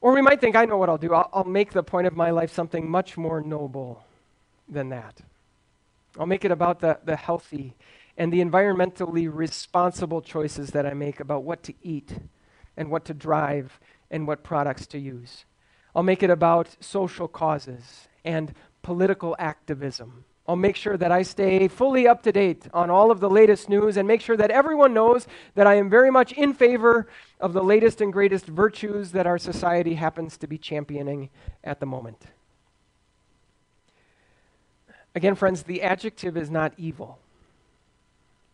Or 0.00 0.12
we 0.12 0.22
might 0.22 0.40
think, 0.40 0.54
I 0.54 0.64
know 0.64 0.76
what 0.76 0.88
I'll 0.88 0.98
do. 0.98 1.12
I'll, 1.14 1.28
I'll, 1.32 1.44
make 1.44 1.72
the 1.72 1.82
point 1.82 2.06
of 2.06 2.14
my 2.14 2.30
life 2.30 2.52
something 2.52 2.88
much 2.88 3.16
more 3.16 3.40
noble 3.40 4.04
than 4.68 4.90
that. 4.90 5.20
I'll 6.18 6.26
make 6.26 6.44
it 6.44 6.50
about 6.50 6.80
the, 6.80 6.98
the 7.04 7.16
healthy 7.16 7.74
and 8.16 8.32
the 8.32 8.40
environmentally 8.40 9.28
responsible 9.32 10.22
choices 10.22 10.70
that 10.70 10.86
I 10.86 10.94
make 10.94 11.20
about 11.20 11.42
what 11.42 11.62
to 11.64 11.74
eat 11.82 12.18
and 12.76 12.90
what 12.90 13.04
to 13.06 13.14
drive 13.14 13.80
and 14.10 14.26
what 14.26 14.42
products 14.42 14.86
to 14.88 14.98
use. 14.98 15.44
I'll 15.94 16.02
make 16.02 16.22
it 16.22 16.30
about 16.30 16.76
social 16.80 17.26
causes 17.26 18.08
and 18.24 18.54
political 18.82 19.34
activism 19.38 20.24
I'll 20.48 20.56
make 20.56 20.76
sure 20.76 20.96
that 20.96 21.10
I 21.10 21.22
stay 21.22 21.66
fully 21.66 22.06
up 22.06 22.22
to 22.22 22.32
date 22.32 22.68
on 22.72 22.88
all 22.88 23.10
of 23.10 23.18
the 23.18 23.28
latest 23.28 23.68
news 23.68 23.96
and 23.96 24.06
make 24.06 24.20
sure 24.20 24.36
that 24.36 24.50
everyone 24.50 24.94
knows 24.94 25.26
that 25.54 25.66
I 25.66 25.74
am 25.74 25.90
very 25.90 26.10
much 26.10 26.32
in 26.32 26.54
favor 26.54 27.08
of 27.40 27.52
the 27.52 27.64
latest 27.64 28.00
and 28.00 28.12
greatest 28.12 28.46
virtues 28.46 29.10
that 29.12 29.26
our 29.26 29.38
society 29.38 29.94
happens 29.94 30.36
to 30.38 30.46
be 30.46 30.56
championing 30.56 31.30
at 31.64 31.80
the 31.80 31.86
moment. 31.86 32.26
Again, 35.16 35.34
friends, 35.34 35.64
the 35.64 35.82
adjective 35.82 36.36
is 36.36 36.50
not 36.50 36.74
evil. 36.76 37.18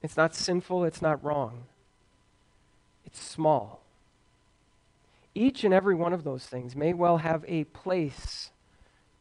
It's 0.01 0.17
not 0.17 0.35
sinful, 0.35 0.85
it's 0.85 1.03
not 1.03 1.23
wrong. 1.23 1.65
It's 3.05 3.21
small. 3.21 3.83
Each 5.35 5.65
and 5.65 5.75
every 5.75 5.95
one 5.95 6.13
of 6.13 6.25
those 6.25 6.47
things 6.47 6.75
may 6.75 6.95
well 6.95 7.19
have 7.19 7.45
a 7.47 7.65
place 7.65 8.51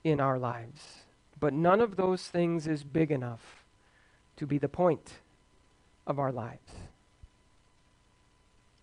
in 0.04 0.20
our 0.20 0.40
lives. 0.40 1.01
But 1.42 1.54
none 1.54 1.82
of 1.82 1.98
those 1.98 2.28
things 2.28 2.68
is 2.68 2.84
big 2.84 3.12
enough 3.12 3.66
to 4.38 4.46
be 4.46 4.58
the 4.58 4.70
point 4.70 5.16
of 6.08 6.20
our 6.20 6.32
lives. 6.32 6.72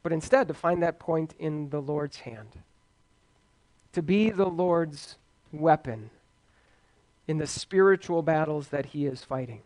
But 0.03 0.13
instead, 0.13 0.49
to 0.49 0.55
find 0.55 0.83
that 0.83 0.99
point 0.99 1.35
in 1.39 1.71
the 1.71 1.81
Lord's 1.81 2.19
hand, 2.19 2.49
to 3.93 4.03
be 4.03 4.31
the 4.31 4.49
Lord's 4.49 5.17
weapon 5.53 6.11
in 7.27 7.39
the 7.39 7.47
spiritual 7.47 8.23
battles 8.23 8.69
that 8.69 8.87
He 8.87 9.07
is 9.07 9.23
fighting, 9.25 9.63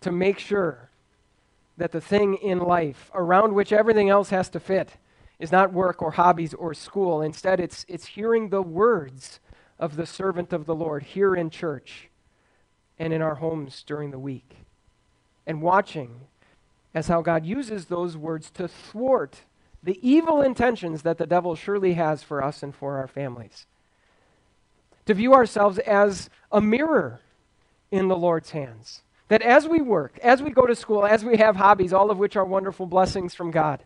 to 0.00 0.10
make 0.10 0.38
sure 0.38 0.90
that 1.76 1.92
the 1.92 2.00
thing 2.00 2.34
in 2.34 2.58
life 2.58 3.10
around 3.14 3.54
which 3.54 3.72
everything 3.72 4.08
else 4.08 4.30
has 4.30 4.48
to 4.50 4.60
fit 4.60 4.92
is 5.38 5.52
not 5.52 5.72
work 5.72 6.02
or 6.02 6.12
hobbies 6.12 6.54
or 6.54 6.74
school. 6.74 7.20
Instead, 7.20 7.60
it's, 7.60 7.84
it's 7.88 8.06
hearing 8.06 8.48
the 8.48 8.62
words 8.62 9.38
of 9.78 9.96
the 9.96 10.06
servant 10.06 10.52
of 10.52 10.66
the 10.66 10.74
Lord 10.74 11.02
here 11.02 11.34
in 11.34 11.50
church 11.50 12.08
and 12.98 13.12
in 13.12 13.22
our 13.22 13.36
homes 13.36 13.82
during 13.86 14.10
the 14.10 14.18
week. 14.18 14.56
And 15.46 15.62
watching 15.62 16.20
as 16.94 17.08
how 17.08 17.20
God 17.20 17.44
uses 17.44 17.86
those 17.86 18.16
words 18.16 18.50
to 18.52 18.66
thwart 18.66 19.42
the 19.82 19.98
evil 20.06 20.40
intentions 20.40 21.02
that 21.02 21.18
the 21.18 21.26
devil 21.26 21.54
surely 21.54 21.94
has 21.94 22.22
for 22.22 22.42
us 22.42 22.62
and 22.62 22.74
for 22.74 22.96
our 22.96 23.06
families. 23.06 23.66
To 25.04 25.14
view 25.14 25.34
ourselves 25.34 25.78
as 25.78 26.28
a 26.50 26.60
mirror 26.60 27.20
in 27.90 28.08
the 28.08 28.16
Lord's 28.16 28.50
hands. 28.50 29.02
That 29.28 29.42
as 29.42 29.68
we 29.68 29.80
work, 29.80 30.18
as 30.22 30.42
we 30.42 30.50
go 30.50 30.66
to 30.66 30.74
school, 30.74 31.04
as 31.04 31.24
we 31.24 31.36
have 31.36 31.56
hobbies, 31.56 31.92
all 31.92 32.10
of 32.10 32.18
which 32.18 32.34
are 32.34 32.44
wonderful 32.44 32.86
blessings 32.86 33.34
from 33.34 33.50
God, 33.50 33.84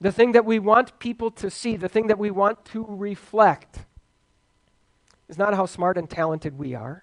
the 0.00 0.12
thing 0.12 0.32
that 0.32 0.44
we 0.44 0.58
want 0.58 0.98
people 0.98 1.30
to 1.32 1.50
see, 1.50 1.76
the 1.76 1.88
thing 1.88 2.06
that 2.08 2.18
we 2.18 2.30
want 2.30 2.64
to 2.66 2.84
reflect, 2.88 3.80
is 5.34 5.38
not 5.38 5.54
how 5.54 5.66
smart 5.66 5.98
and 5.98 6.08
talented 6.08 6.56
we 6.56 6.76
are. 6.76 7.02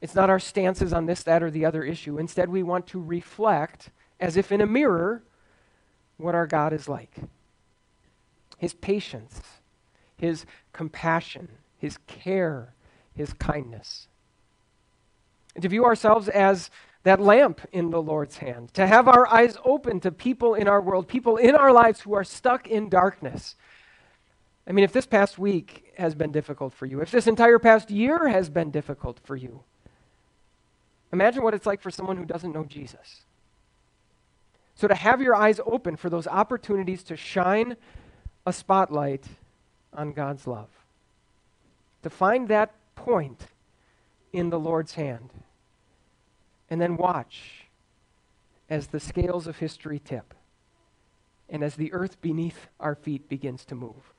It's 0.00 0.16
not 0.16 0.30
our 0.30 0.40
stances 0.40 0.92
on 0.92 1.06
this, 1.06 1.22
that, 1.22 1.44
or 1.44 1.50
the 1.50 1.64
other 1.64 1.84
issue. 1.84 2.18
Instead, 2.18 2.48
we 2.48 2.64
want 2.64 2.88
to 2.88 3.00
reflect, 3.00 3.90
as 4.18 4.36
if 4.36 4.50
in 4.50 4.60
a 4.60 4.66
mirror, 4.66 5.22
what 6.16 6.34
our 6.34 6.48
God 6.48 6.72
is 6.72 6.88
like 6.88 7.14
His 8.56 8.74
patience, 8.74 9.40
His 10.16 10.44
compassion, 10.72 11.48
His 11.78 11.98
care, 12.08 12.74
His 13.14 13.32
kindness. 13.32 14.08
And 15.54 15.62
to 15.62 15.68
view 15.68 15.84
ourselves 15.84 16.28
as 16.28 16.68
that 17.04 17.20
lamp 17.20 17.60
in 17.70 17.90
the 17.90 18.02
Lord's 18.02 18.38
hand, 18.38 18.74
to 18.74 18.88
have 18.88 19.06
our 19.06 19.28
eyes 19.28 19.56
open 19.64 20.00
to 20.00 20.10
people 20.10 20.54
in 20.54 20.66
our 20.66 20.80
world, 20.80 21.06
people 21.06 21.36
in 21.36 21.54
our 21.54 21.72
lives 21.72 22.00
who 22.00 22.14
are 22.14 22.24
stuck 22.24 22.66
in 22.66 22.88
darkness, 22.88 23.54
I 24.68 24.72
mean, 24.72 24.84
if 24.84 24.92
this 24.92 25.06
past 25.06 25.38
week 25.38 25.94
has 25.96 26.14
been 26.14 26.30
difficult 26.30 26.74
for 26.74 26.84
you, 26.84 27.00
if 27.00 27.10
this 27.10 27.26
entire 27.26 27.58
past 27.58 27.90
year 27.90 28.28
has 28.28 28.50
been 28.50 28.70
difficult 28.70 29.18
for 29.24 29.34
you, 29.34 29.60
imagine 31.10 31.42
what 31.42 31.54
it's 31.54 31.64
like 31.64 31.80
for 31.80 31.90
someone 31.90 32.18
who 32.18 32.26
doesn't 32.26 32.52
know 32.52 32.64
Jesus. 32.64 33.22
So, 34.74 34.86
to 34.86 34.94
have 34.94 35.22
your 35.22 35.34
eyes 35.34 35.58
open 35.64 35.96
for 35.96 36.10
those 36.10 36.26
opportunities 36.26 37.02
to 37.04 37.16
shine 37.16 37.76
a 38.46 38.52
spotlight 38.52 39.24
on 39.94 40.12
God's 40.12 40.46
love, 40.46 40.68
to 42.02 42.10
find 42.10 42.46
that 42.48 42.74
point 42.94 43.46
in 44.34 44.50
the 44.50 44.60
Lord's 44.60 44.92
hand, 44.92 45.30
and 46.68 46.78
then 46.80 46.98
watch 46.98 47.64
as 48.68 48.88
the 48.88 49.00
scales 49.00 49.46
of 49.46 49.56
history 49.56 49.98
tip 49.98 50.34
and 51.48 51.64
as 51.64 51.76
the 51.76 51.90
earth 51.94 52.20
beneath 52.20 52.66
our 52.78 52.94
feet 52.94 53.30
begins 53.30 53.64
to 53.64 53.74
move. 53.74 54.12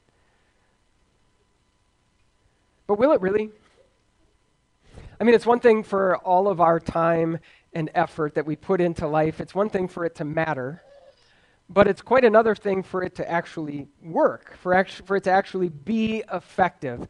But 2.90 2.98
will 2.98 3.12
it 3.12 3.22
really? 3.22 3.52
I 5.22 5.24
mean, 5.24 5.36
it's 5.36 5.46
one 5.46 5.60
thing 5.60 5.84
for 5.84 6.18
all 6.18 6.48
of 6.48 6.60
our 6.60 6.80
time 6.80 7.38
and 7.72 7.92
effort 7.94 8.34
that 8.34 8.48
we 8.48 8.56
put 8.56 8.82
into 8.82 9.06
life, 9.06 9.40
it's 9.40 9.54
one 9.54 9.70
thing 9.70 9.88
for 9.88 10.06
it 10.06 10.16
to 10.16 10.26
matter, 10.26 10.82
but 11.70 11.88
it's 11.88 12.02
quite 12.02 12.26
another 12.26 12.56
thing 12.56 12.82
for 12.82 13.04
it 13.04 13.14
to 13.18 13.30
actually 13.30 13.90
work, 14.02 14.58
for, 14.58 14.74
actu- 14.74 15.04
for 15.04 15.18
it 15.18 15.26
to 15.26 15.32
actually 15.32 15.70
be 15.70 16.24
effective. 16.34 17.08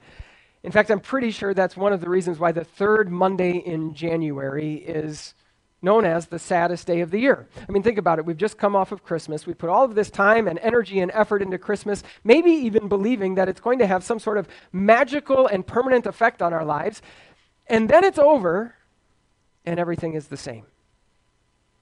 In 0.64 0.74
fact, 0.74 0.92
I'm 0.92 1.00
pretty 1.00 1.32
sure 1.32 1.54
that's 1.54 1.78
one 1.78 1.94
of 1.94 2.02
the 2.02 2.10
reasons 2.10 2.40
why 2.40 2.52
the 2.52 2.66
third 2.66 3.10
Monday 3.10 3.60
in 3.60 3.94
January 3.94 4.74
is 4.74 5.34
known 5.82 6.06
as 6.06 6.28
the 6.28 6.40
saddest 6.40 6.88
day 6.88 7.00
of 7.00 7.12
the 7.12 7.20
year. 7.20 7.48
I 7.68 7.72
mean, 7.72 7.84
think 7.84 7.98
about 7.98 8.20
it. 8.20 8.26
We've 8.26 8.38
just 8.38 8.58
come 8.58 8.76
off 8.76 8.92
of 8.92 9.04
Christmas. 9.04 9.46
We 9.46 9.54
put 9.54 9.70
all 9.70 9.86
of 9.86 9.96
this 9.96 10.10
time 10.10 10.48
and 10.48 10.60
energy 10.60 11.00
and 11.00 11.12
effort 11.14 11.42
into 11.42 11.58
Christmas, 11.58 12.04
maybe 12.24 12.52
even 12.52 12.90
believing 12.90 13.36
that 13.36 13.48
it's 13.48 13.62
going 13.62 13.80
to 13.80 13.88
have 13.88 14.04
some 14.04 14.20
sort 14.20 14.38
of 14.38 14.48
magical 14.74 15.48
and 15.48 15.66
permanent 15.66 16.06
effect 16.06 16.42
on 16.42 16.54
our 16.54 16.66
lives. 16.66 17.02
And 17.68 17.90
then 17.90 18.04
it's 18.04 18.20
over, 18.20 18.76
and 19.66 19.80
everything 19.80 20.16
is 20.16 20.28
the 20.28 20.38
same. 20.38 20.66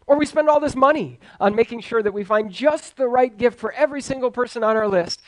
Or 0.06 0.18
we 0.18 0.26
spend 0.26 0.48
all 0.48 0.60
this 0.60 0.76
money 0.76 1.20
on 1.40 1.56
making 1.56 1.82
sure 1.82 2.02
that 2.02 2.14
we 2.14 2.24
find 2.24 2.52
just 2.52 2.98
the 2.98 3.08
right 3.08 3.36
gift 3.36 3.60
for 3.60 3.74
every 3.74 4.02
single 4.02 4.32
person 4.32 4.64
on 4.64 4.78
our 4.78 4.88
list. 4.88 5.22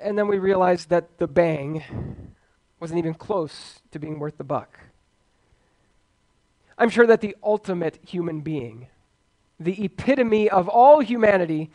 And 0.00 0.16
then 0.16 0.28
we 0.28 0.38
realize 0.38 0.86
that 0.86 1.18
the 1.18 1.26
bang 1.26 1.82
wasn't 2.80 2.98
even 2.98 3.14
close 3.14 3.80
to 3.90 3.98
being 3.98 4.18
worth 4.18 4.38
the 4.38 4.44
buck. 4.44 4.78
I'm 6.78 6.90
sure 6.90 7.06
that 7.06 7.20
the 7.20 7.36
ultimate 7.42 7.98
human 8.06 8.40
being, 8.40 8.86
the 9.58 9.84
epitome 9.84 10.48
of 10.48 10.68
all 10.68 11.00
humanity, 11.00 11.70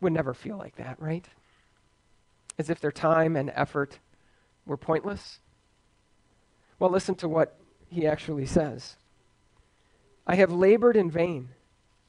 would 0.00 0.14
never 0.14 0.32
feel 0.32 0.56
like 0.56 0.76
that, 0.76 1.00
right? 1.00 1.26
As 2.58 2.70
if 2.70 2.80
their 2.80 2.90
time 2.90 3.36
and 3.36 3.52
effort 3.54 3.98
were 4.64 4.78
pointless. 4.78 5.40
Well, 6.78 6.90
listen 6.90 7.14
to 7.16 7.28
what 7.28 7.58
he 7.90 8.06
actually 8.06 8.46
says 8.46 8.96
I 10.26 10.36
have 10.36 10.50
labored 10.50 10.96
in 10.96 11.10
vain. 11.10 11.50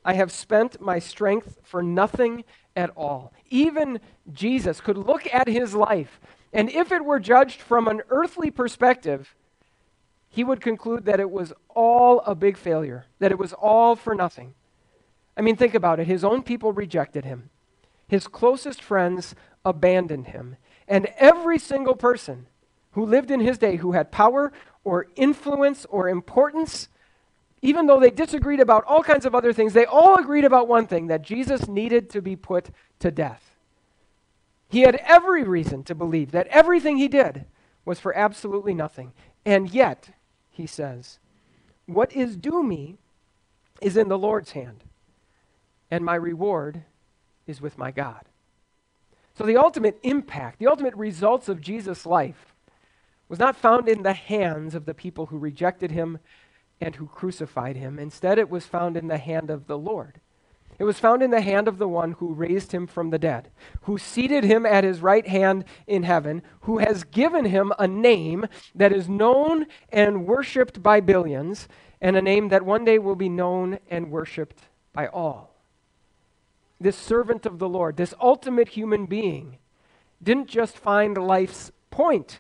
I 0.04 0.14
have 0.14 0.32
spent 0.32 0.82
my 0.82 0.98
strength 0.98 1.60
for 1.64 1.84
nothing 1.84 2.44
at 2.76 2.90
all. 2.96 3.34
Even 3.50 4.00
Jesus 4.32 4.82
could 4.82 4.98
look 4.98 5.32
at 5.32 5.48
his 5.48 5.76
life, 5.76 6.20
and 6.54 6.70
if 6.70 6.92
it 6.92 7.06
were 7.06 7.20
judged 7.20 7.62
from 7.62 7.88
an 7.88 8.02
earthly 8.10 8.50
perspective, 8.50 9.36
he 10.32 10.44
would 10.46 10.62
conclude 10.62 11.06
that 11.06 11.20
it 11.20 11.30
was 11.30 11.52
all 11.70 12.22
a 12.22 12.34
big 12.34 12.58
failure, 12.58 13.06
that 13.20 13.32
it 13.32 13.38
was 13.38 13.52
all 13.54 13.98
for 13.98 14.16
nothing. 14.16 14.54
I 15.36 15.42
mean, 15.42 15.58
think 15.58 15.76
about 15.76 16.00
it. 16.00 16.08
His 16.08 16.24
own 16.24 16.42
people 16.42 16.72
rejected 16.72 17.26
him, 17.26 17.50
his 18.08 18.28
closest 18.28 18.82
friends 18.82 19.36
abandoned 19.64 20.28
him, 20.28 20.56
and 20.88 21.08
every 21.18 21.60
single 21.60 21.96
person 21.96 22.48
who 22.92 23.06
lived 23.06 23.30
in 23.30 23.42
his 23.42 23.58
day 23.58 23.76
who 23.76 23.92
had 23.92 24.12
power 24.12 24.52
or 24.84 25.08
influence 25.16 25.86
or 25.90 26.10
importance, 26.10 26.88
even 27.62 27.86
though 27.86 28.00
they 28.00 28.10
disagreed 28.10 28.60
about 28.60 28.86
all 28.86 29.04
kinds 29.04 29.26
of 29.26 29.36
other 29.36 29.54
things, 29.54 29.74
they 29.74 29.86
all 29.86 30.18
agreed 30.18 30.46
about 30.46 30.68
one 30.68 30.88
thing 30.88 31.08
that 31.08 31.22
Jesus 31.22 31.68
needed 31.68 32.10
to 32.10 32.22
be 32.22 32.36
put 32.36 32.70
to 33.00 33.12
death. 33.12 33.52
He 34.70 34.82
had 34.82 34.96
every 34.96 35.44
reason 35.44 35.84
to 35.84 35.96
believe 35.96 36.32
that 36.32 36.48
everything 36.48 36.98
he 36.98 37.10
did 37.10 37.46
was 37.84 38.00
for 38.00 38.16
absolutely 38.16 38.74
nothing. 38.74 39.12
And 39.46 39.70
yet, 39.70 40.10
he 40.62 40.68
says, 40.68 41.20
What 41.86 42.14
is 42.14 42.38
due 42.38 42.64
me 42.64 42.98
is 43.82 43.98
in 43.98 44.08
the 44.08 44.18
Lord's 44.18 44.52
hand, 44.52 44.84
and 45.90 46.06
my 46.06 46.16
reward 46.16 46.84
is 47.48 47.60
with 47.60 47.78
my 47.78 47.92
God. 47.92 48.26
So 49.34 49.44
the 49.44 49.58
ultimate 49.58 50.00
impact, 50.04 50.60
the 50.60 50.68
ultimate 50.68 50.96
results 50.96 51.50
of 51.50 51.62
Jesus' 51.62 52.06
life 52.06 52.54
was 53.28 53.40
not 53.40 53.56
found 53.56 53.90
in 53.90 54.04
the 54.04 54.14
hands 54.14 54.76
of 54.76 54.86
the 54.86 54.94
people 54.94 55.28
who 55.28 55.38
rejected 55.38 55.92
him 55.92 56.20
and 56.80 56.96
who 56.96 57.08
crucified 57.08 57.76
him. 57.76 57.98
Instead, 57.98 58.38
it 58.38 58.50
was 58.50 58.66
found 58.66 58.98
in 58.98 59.08
the 59.08 59.18
hand 59.18 59.50
of 59.50 59.68
the 59.68 59.78
Lord. 59.78 60.20
It 60.80 60.84
was 60.84 61.00
found 61.00 61.22
in 61.22 61.32
the 61.32 61.42
hand 61.42 61.68
of 61.68 61.78
the 61.78 61.88
one 61.88 62.14
who 62.14 62.34
raised 62.34 62.72
him 62.72 62.88
from 62.88 63.10
the 63.10 63.20
dead, 63.20 63.50
who 63.82 63.98
seated 63.98 64.44
him 64.44 64.66
at 64.66 64.84
his 64.84 65.02
right 65.02 65.28
hand 65.28 65.66
in 65.86 66.04
heaven, 66.04 66.42
who 66.62 66.80
has 66.80 67.04
given 67.04 67.46
him 67.46 67.72
a 67.78 67.88
name 67.88 68.48
that 68.74 68.92
is 68.92 69.08
known 69.08 69.68
and 69.92 70.26
worshiped 70.26 70.82
by 70.82 71.00
billions, 71.00 71.68
and 72.02 72.16
a 72.18 72.22
name 72.22 72.50
that 72.50 72.66
one 72.66 72.84
day 72.84 72.98
will 72.98 73.16
be 73.16 73.30
known 73.30 73.78
and 73.90 74.10
worshiped 74.10 74.64
by 74.92 75.08
all. 75.08 75.54
This 76.80 76.98
servant 76.98 77.46
of 77.46 77.60
the 77.60 77.70
Lord, 77.70 77.98
this 77.98 78.16
ultimate 78.20 78.70
human 78.70 79.06
being, 79.06 79.60
didn't 80.24 80.48
just 80.48 80.78
find 80.78 81.16
life's 81.16 81.72
point 81.92 82.40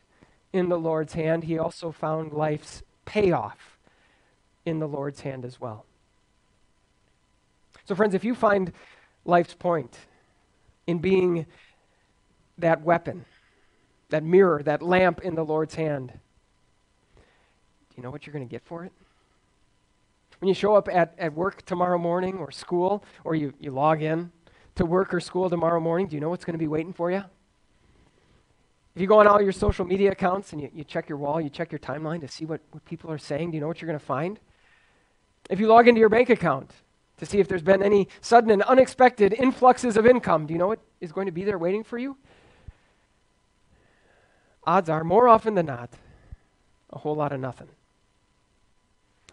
in 0.51 0.69
the 0.69 0.79
Lord's 0.79 1.13
hand, 1.13 1.43
he 1.43 1.57
also 1.59 1.91
found 1.91 2.33
life's 2.33 2.83
payoff 3.05 3.77
in 4.65 4.79
the 4.79 4.87
Lord's 4.87 5.21
hand 5.21 5.45
as 5.45 5.61
well. 5.61 5.85
So, 7.91 7.95
friends, 7.95 8.13
if 8.13 8.23
you 8.23 8.35
find 8.35 8.71
life's 9.25 9.53
point 9.53 9.97
in 10.87 10.99
being 10.99 11.45
that 12.57 12.81
weapon, 12.83 13.25
that 14.11 14.23
mirror, 14.23 14.63
that 14.63 14.81
lamp 14.81 15.19
in 15.25 15.35
the 15.35 15.43
Lord's 15.43 15.75
hand, 15.75 16.13
do 17.17 17.21
you 17.97 18.01
know 18.01 18.09
what 18.09 18.25
you're 18.25 18.31
going 18.31 18.47
to 18.47 18.49
get 18.49 18.63
for 18.63 18.85
it? 18.85 18.93
When 20.39 20.47
you 20.47 20.53
show 20.53 20.73
up 20.73 20.87
at, 20.87 21.15
at 21.17 21.33
work 21.33 21.65
tomorrow 21.65 21.97
morning 21.97 22.37
or 22.37 22.49
school, 22.49 23.03
or 23.25 23.35
you, 23.35 23.53
you 23.59 23.71
log 23.71 24.01
in 24.01 24.31
to 24.75 24.85
work 24.85 25.13
or 25.13 25.19
school 25.19 25.49
tomorrow 25.49 25.81
morning, 25.81 26.07
do 26.07 26.15
you 26.15 26.21
know 26.21 26.29
what's 26.29 26.45
going 26.45 26.53
to 26.53 26.63
be 26.63 26.69
waiting 26.69 26.93
for 26.93 27.11
you? 27.11 27.25
If 28.95 29.01
you 29.01 29.07
go 29.07 29.19
on 29.19 29.27
all 29.27 29.41
your 29.41 29.51
social 29.51 29.83
media 29.83 30.11
accounts 30.13 30.53
and 30.53 30.61
you, 30.61 30.71
you 30.73 30.85
check 30.85 31.09
your 31.09 31.17
wall, 31.17 31.41
you 31.41 31.49
check 31.49 31.73
your 31.73 31.79
timeline 31.79 32.21
to 32.21 32.29
see 32.29 32.45
what, 32.45 32.61
what 32.71 32.85
people 32.85 33.11
are 33.11 33.17
saying, 33.17 33.51
do 33.51 33.55
you 33.55 33.59
know 33.59 33.67
what 33.67 33.81
you're 33.81 33.87
going 33.87 33.99
to 33.99 34.05
find? 34.05 34.39
If 35.49 35.59
you 35.59 35.67
log 35.67 35.89
into 35.89 35.99
your 35.99 36.07
bank 36.07 36.29
account 36.29 36.71
to 37.21 37.27
see 37.27 37.39
if 37.39 37.47
there's 37.47 37.61
been 37.61 37.83
any 37.83 38.07
sudden 38.19 38.49
and 38.49 38.63
unexpected 38.63 39.31
influxes 39.31 39.95
of 39.95 40.07
income, 40.07 40.47
do 40.47 40.53
you 40.53 40.57
know 40.57 40.65
what 40.65 40.79
is 40.99 41.11
going 41.11 41.27
to 41.27 41.31
be 41.31 41.43
there 41.43 41.59
waiting 41.59 41.83
for 41.83 41.99
you? 41.99 42.17
Odds 44.63 44.89
are, 44.89 45.03
more 45.03 45.27
often 45.27 45.53
than 45.53 45.67
not, 45.67 45.91
a 46.89 46.97
whole 46.97 47.13
lot 47.15 47.31
of 47.31 47.39
nothing. 47.39 47.67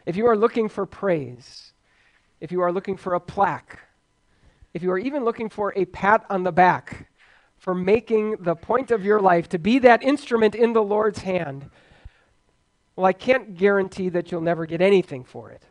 If 0.04 0.16
you 0.16 0.26
are 0.26 0.36
looking 0.36 0.68
for 0.68 0.84
praise, 0.84 1.72
if 2.42 2.52
you 2.52 2.60
are 2.60 2.70
looking 2.70 2.98
for 2.98 3.14
a 3.14 3.20
plaque, 3.20 3.78
if 4.74 4.82
you 4.82 4.90
are 4.90 4.98
even 4.98 5.24
looking 5.24 5.48
for 5.48 5.72
a 5.74 5.86
pat 5.86 6.26
on 6.28 6.42
the 6.42 6.52
back 6.52 7.08
for 7.56 7.74
making 7.74 8.36
the 8.40 8.54
point 8.54 8.90
of 8.90 9.02
your 9.02 9.18
life 9.18 9.48
to 9.48 9.58
be 9.58 9.78
that 9.78 10.02
instrument 10.02 10.54
in 10.54 10.74
the 10.74 10.82
Lord's 10.82 11.20
hand, 11.20 11.70
well, 12.96 13.06
I 13.06 13.14
can't 13.14 13.56
guarantee 13.56 14.10
that 14.10 14.30
you'll 14.30 14.42
never 14.42 14.66
get 14.66 14.82
anything 14.82 15.24
for 15.24 15.50
it. 15.50 15.62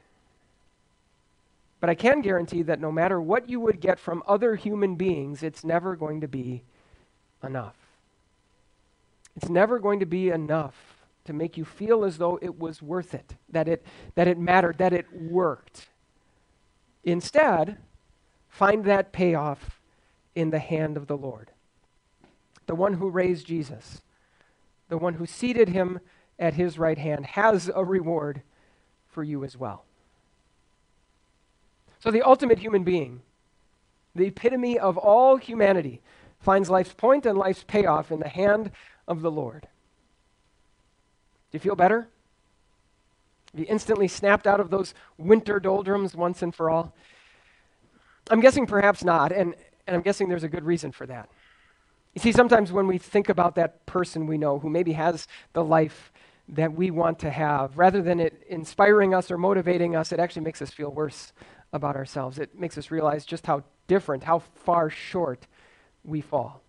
But 1.79 1.89
I 1.89 1.95
can 1.95 2.21
guarantee 2.21 2.63
that 2.63 2.79
no 2.79 2.91
matter 2.91 3.21
what 3.21 3.49
you 3.49 3.59
would 3.59 3.79
get 3.79 3.99
from 3.99 4.23
other 4.27 4.55
human 4.55 4.95
beings, 4.95 5.43
it's 5.43 5.63
never 5.63 5.95
going 5.95 6.21
to 6.21 6.27
be 6.27 6.63
enough. 7.43 7.75
It's 9.35 9.49
never 9.49 9.77
going 9.77 9.99
to 9.99 10.05
be 10.05 10.29
enough 10.29 11.05
to 11.25 11.33
make 11.33 11.57
you 11.57 11.65
feel 11.65 12.03
as 12.03 12.17
though 12.17 12.39
it 12.41 12.57
was 12.57 12.81
worth 12.81 13.13
it, 13.13 13.35
that 13.49 13.67
it, 13.67 13.85
that 14.15 14.27
it 14.27 14.39
mattered, 14.39 14.79
that 14.79 14.93
it 14.93 15.05
worked. 15.13 15.89
Instead, 17.03 17.77
find 18.47 18.85
that 18.85 19.11
payoff 19.11 19.79
in 20.33 20.49
the 20.49 20.59
hand 20.59 20.97
of 20.97 21.07
the 21.07 21.17
Lord, 21.17 21.51
the 22.65 22.75
one 22.75 22.93
who 22.93 23.09
raised 23.09 23.45
Jesus, 23.45 24.01
the 24.89 24.97
one 24.97 25.15
who 25.15 25.25
seated 25.25 25.69
him 25.69 25.99
at 26.39 26.55
his 26.55 26.79
right 26.79 26.97
hand, 26.97 27.25
has 27.25 27.69
a 27.73 27.83
reward 27.83 28.41
for 29.05 29.23
you 29.23 29.43
as 29.43 29.55
well. 29.57 29.85
So, 31.99 32.11
the 32.11 32.21
ultimate 32.21 32.59
human 32.59 32.83
being, 32.83 33.21
the 34.13 34.27
epitome 34.27 34.77
of 34.77 34.97
all 34.97 35.37
humanity, 35.37 36.01
finds 36.39 36.69
life's 36.69 36.93
point 36.93 37.25
and 37.25 37.37
life's 37.37 37.63
payoff 37.67 38.11
in 38.11 38.19
the 38.19 38.29
hand 38.29 38.71
of 39.07 39.21
the 39.21 39.31
Lord. 39.31 39.67
Do 41.51 41.55
you 41.55 41.59
feel 41.59 41.75
better? 41.75 42.09
Have 43.51 43.59
you 43.59 43.65
instantly 43.69 44.07
snapped 44.07 44.45
out 44.45 44.59
of 44.59 44.69
those 44.69 44.93
winter 45.17 45.59
doldrums 45.59 46.15
once 46.15 46.41
and 46.41 46.53
for 46.53 46.69
all? 46.69 46.93
I'm 48.29 48.41
guessing 48.41 48.67
perhaps 48.67 49.03
not, 49.03 49.31
and, 49.31 49.55
and 49.87 49.95
I'm 49.95 50.01
guessing 50.01 50.27
there's 50.27 50.43
a 50.43 50.49
good 50.49 50.65
reason 50.65 50.91
for 50.91 51.05
that. 51.07 51.29
You 52.13 52.21
see, 52.21 52.31
sometimes 52.31 52.71
when 52.71 52.87
we 52.87 52.97
think 52.97 53.29
about 53.29 53.55
that 53.55 53.85
person 53.85 54.27
we 54.27 54.37
know 54.37 54.59
who 54.59 54.69
maybe 54.69 54.93
has 54.93 55.27
the 55.53 55.63
life 55.63 56.11
that 56.49 56.73
we 56.73 56.91
want 56.91 57.19
to 57.19 57.29
have, 57.29 57.77
rather 57.77 58.01
than 58.01 58.19
it 58.19 58.43
inspiring 58.49 59.13
us 59.13 59.31
or 59.31 59.37
motivating 59.37 59.95
us, 59.95 60.11
it 60.11 60.19
actually 60.19 60.43
makes 60.43 60.61
us 60.61 60.71
feel 60.71 60.91
worse 60.91 61.31
about 61.73 61.95
ourselves. 61.95 62.39
It 62.39 62.57
makes 62.57 62.77
us 62.77 62.91
realize 62.91 63.25
just 63.25 63.45
how 63.45 63.63
different, 63.87 64.23
how 64.23 64.39
far 64.39 64.89
short 64.89 65.47
we 66.03 66.21
fall. 66.21 66.61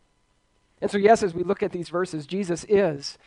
And 0.81 0.91
so, 0.91 0.99
yes, 0.99 1.23
as 1.23 1.35
we 1.35 1.43
look 1.43 1.63
at 1.63 1.73
these 1.73 1.89
verses, 1.89 2.27
Jesus 2.27 2.65
is 2.69 3.19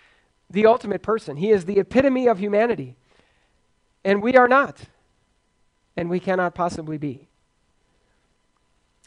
the 0.50 0.66
ultimate 0.66 1.02
person. 1.02 1.38
He 1.38 1.50
is 1.50 1.66
the 1.66 1.80
epitome 1.80 2.28
of 2.28 2.40
humanity. 2.40 2.96
And 4.04 4.22
we 4.22 4.36
are 4.36 4.48
not. 4.48 4.82
And 5.98 6.10
we 6.10 6.20
cannot 6.20 6.56
possibly 6.56 6.98
be. 6.98 7.28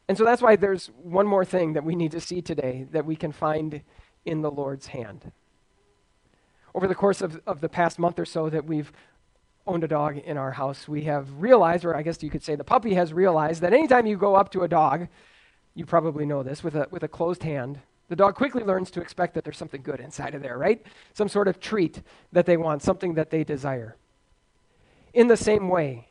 And 0.08 0.18
so 0.18 0.24
that's 0.24 0.42
why 0.42 0.56
there's 0.56 0.88
one 1.02 1.26
more 1.26 1.44
thing 1.44 1.72
that 1.72 1.84
we 1.84 1.94
need 1.94 2.12
to 2.12 2.20
see 2.20 2.42
today 2.42 2.86
that 2.92 3.06
we 3.06 3.16
can 3.16 3.32
find 3.32 3.82
in 4.24 4.42
the 4.42 4.50
Lord's 4.50 4.88
hand. 4.88 5.32
Over 6.74 6.86
the 6.86 6.94
course 6.94 7.22
of, 7.22 7.40
of 7.46 7.60
the 7.60 7.68
past 7.68 7.98
month 7.98 8.18
or 8.18 8.24
so 8.26 8.50
that 8.50 8.66
we've 8.66 8.92
owned 9.66 9.84
a 9.84 9.88
dog 9.88 10.18
in 10.18 10.36
our 10.36 10.52
house, 10.52 10.86
we 10.86 11.04
have 11.04 11.28
realized, 11.40 11.84
or 11.84 11.96
I 11.96 12.02
guess 12.02 12.22
you 12.22 12.30
could 12.30 12.42
say 12.42 12.54
the 12.54 12.64
puppy 12.64 12.94
has 12.94 13.12
realized, 13.12 13.62
that 13.62 13.72
anytime 13.72 14.06
you 14.06 14.16
go 14.16 14.34
up 14.34 14.50
to 14.52 14.62
a 14.62 14.68
dog, 14.68 15.08
you 15.74 15.86
probably 15.86 16.26
know 16.26 16.42
this, 16.42 16.62
with 16.62 16.74
a, 16.76 16.86
with 16.90 17.02
a 17.02 17.08
closed 17.08 17.42
hand, 17.42 17.80
the 18.08 18.16
dog 18.16 18.34
quickly 18.34 18.62
learns 18.62 18.90
to 18.92 19.00
expect 19.00 19.34
that 19.34 19.44
there's 19.44 19.56
something 19.56 19.82
good 19.82 20.00
inside 20.00 20.34
of 20.34 20.42
there, 20.42 20.58
right? 20.58 20.84
Some 21.14 21.28
sort 21.28 21.48
of 21.48 21.58
treat 21.58 22.02
that 22.32 22.44
they 22.44 22.56
want, 22.56 22.82
something 22.82 23.14
that 23.14 23.30
they 23.30 23.42
desire. 23.42 23.96
In 25.14 25.28
the 25.28 25.36
same 25.36 25.68
way, 25.68 26.08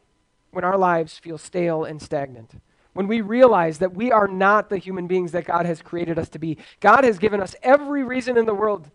when 0.51 0.63
our 0.63 0.77
lives 0.77 1.19
feel 1.19 1.37
stale 1.37 1.83
and 1.83 2.01
stagnant, 2.01 2.61
when 2.93 3.07
we 3.07 3.21
realize 3.21 3.79
that 3.79 3.93
we 3.93 4.11
are 4.11 4.27
not 4.27 4.69
the 4.69 4.77
human 4.77 5.07
beings 5.07 5.31
that 5.31 5.45
God 5.45 5.65
has 5.65 5.81
created 5.81 6.17
us 6.17 6.29
to 6.29 6.39
be, 6.39 6.57
God 6.79 7.03
has 7.03 7.19
given 7.19 7.41
us 7.41 7.55
every 7.61 8.03
reason 8.03 8.37
in 8.37 8.45
the 8.45 8.53
world 8.53 8.89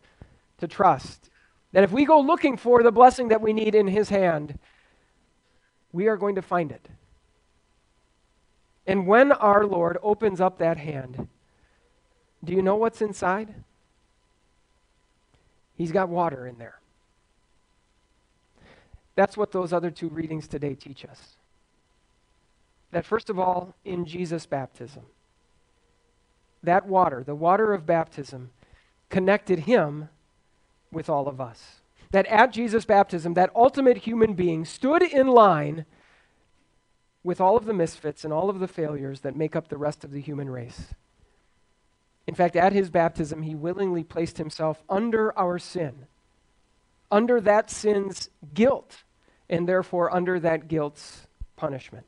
to 0.58 0.66
trust 0.66 1.30
that 1.72 1.84
if 1.84 1.92
we 1.92 2.04
go 2.04 2.20
looking 2.20 2.56
for 2.56 2.82
the 2.82 2.92
blessing 2.92 3.28
that 3.28 3.40
we 3.40 3.52
need 3.52 3.74
in 3.74 3.88
His 3.88 4.08
hand, 4.08 4.58
we 5.92 6.06
are 6.06 6.16
going 6.16 6.34
to 6.34 6.42
find 6.42 6.72
it. 6.72 6.88
And 8.86 9.06
when 9.06 9.32
our 9.32 9.66
Lord 9.66 9.98
opens 10.02 10.40
up 10.40 10.58
that 10.58 10.78
hand, 10.78 11.28
do 12.42 12.52
you 12.52 12.62
know 12.62 12.76
what's 12.76 13.02
inside? 13.02 13.54
He's 15.74 15.92
got 15.92 16.08
water 16.08 16.46
in 16.46 16.58
there. 16.58 16.80
That's 19.14 19.36
what 19.36 19.52
those 19.52 19.72
other 19.72 19.90
two 19.90 20.08
readings 20.08 20.48
today 20.48 20.74
teach 20.74 21.04
us. 21.04 21.36
That, 22.92 23.04
first 23.04 23.28
of 23.28 23.38
all, 23.38 23.74
in 23.84 24.04
Jesus' 24.04 24.46
baptism, 24.46 25.02
that 26.62 26.86
water, 26.86 27.22
the 27.24 27.34
water 27.34 27.74
of 27.74 27.84
baptism, 27.84 28.50
connected 29.10 29.60
him 29.60 30.08
with 30.92 31.08
all 31.08 31.28
of 31.28 31.40
us. 31.40 31.80
That 32.10 32.26
at 32.26 32.52
Jesus' 32.52 32.84
baptism, 32.84 33.34
that 33.34 33.50
ultimate 33.54 33.98
human 33.98 34.34
being 34.34 34.64
stood 34.64 35.02
in 35.02 35.26
line 35.26 35.84
with 37.22 37.40
all 37.40 37.56
of 37.56 37.66
the 37.66 37.74
misfits 37.74 38.24
and 38.24 38.32
all 38.32 38.48
of 38.48 38.58
the 38.58 38.68
failures 38.68 39.20
that 39.20 39.36
make 39.36 39.54
up 39.54 39.68
the 39.68 39.76
rest 39.76 40.04
of 40.04 40.12
the 40.12 40.20
human 40.20 40.48
race. 40.48 40.94
In 42.26 42.34
fact, 42.34 42.56
at 42.56 42.72
his 42.72 42.90
baptism, 42.90 43.42
he 43.42 43.54
willingly 43.54 44.04
placed 44.04 44.38
himself 44.38 44.82
under 44.88 45.36
our 45.38 45.58
sin, 45.58 46.06
under 47.10 47.40
that 47.40 47.70
sin's 47.70 48.30
guilt, 48.54 49.04
and 49.48 49.68
therefore 49.68 50.14
under 50.14 50.38
that 50.40 50.68
guilt's 50.68 51.26
punishment. 51.56 52.06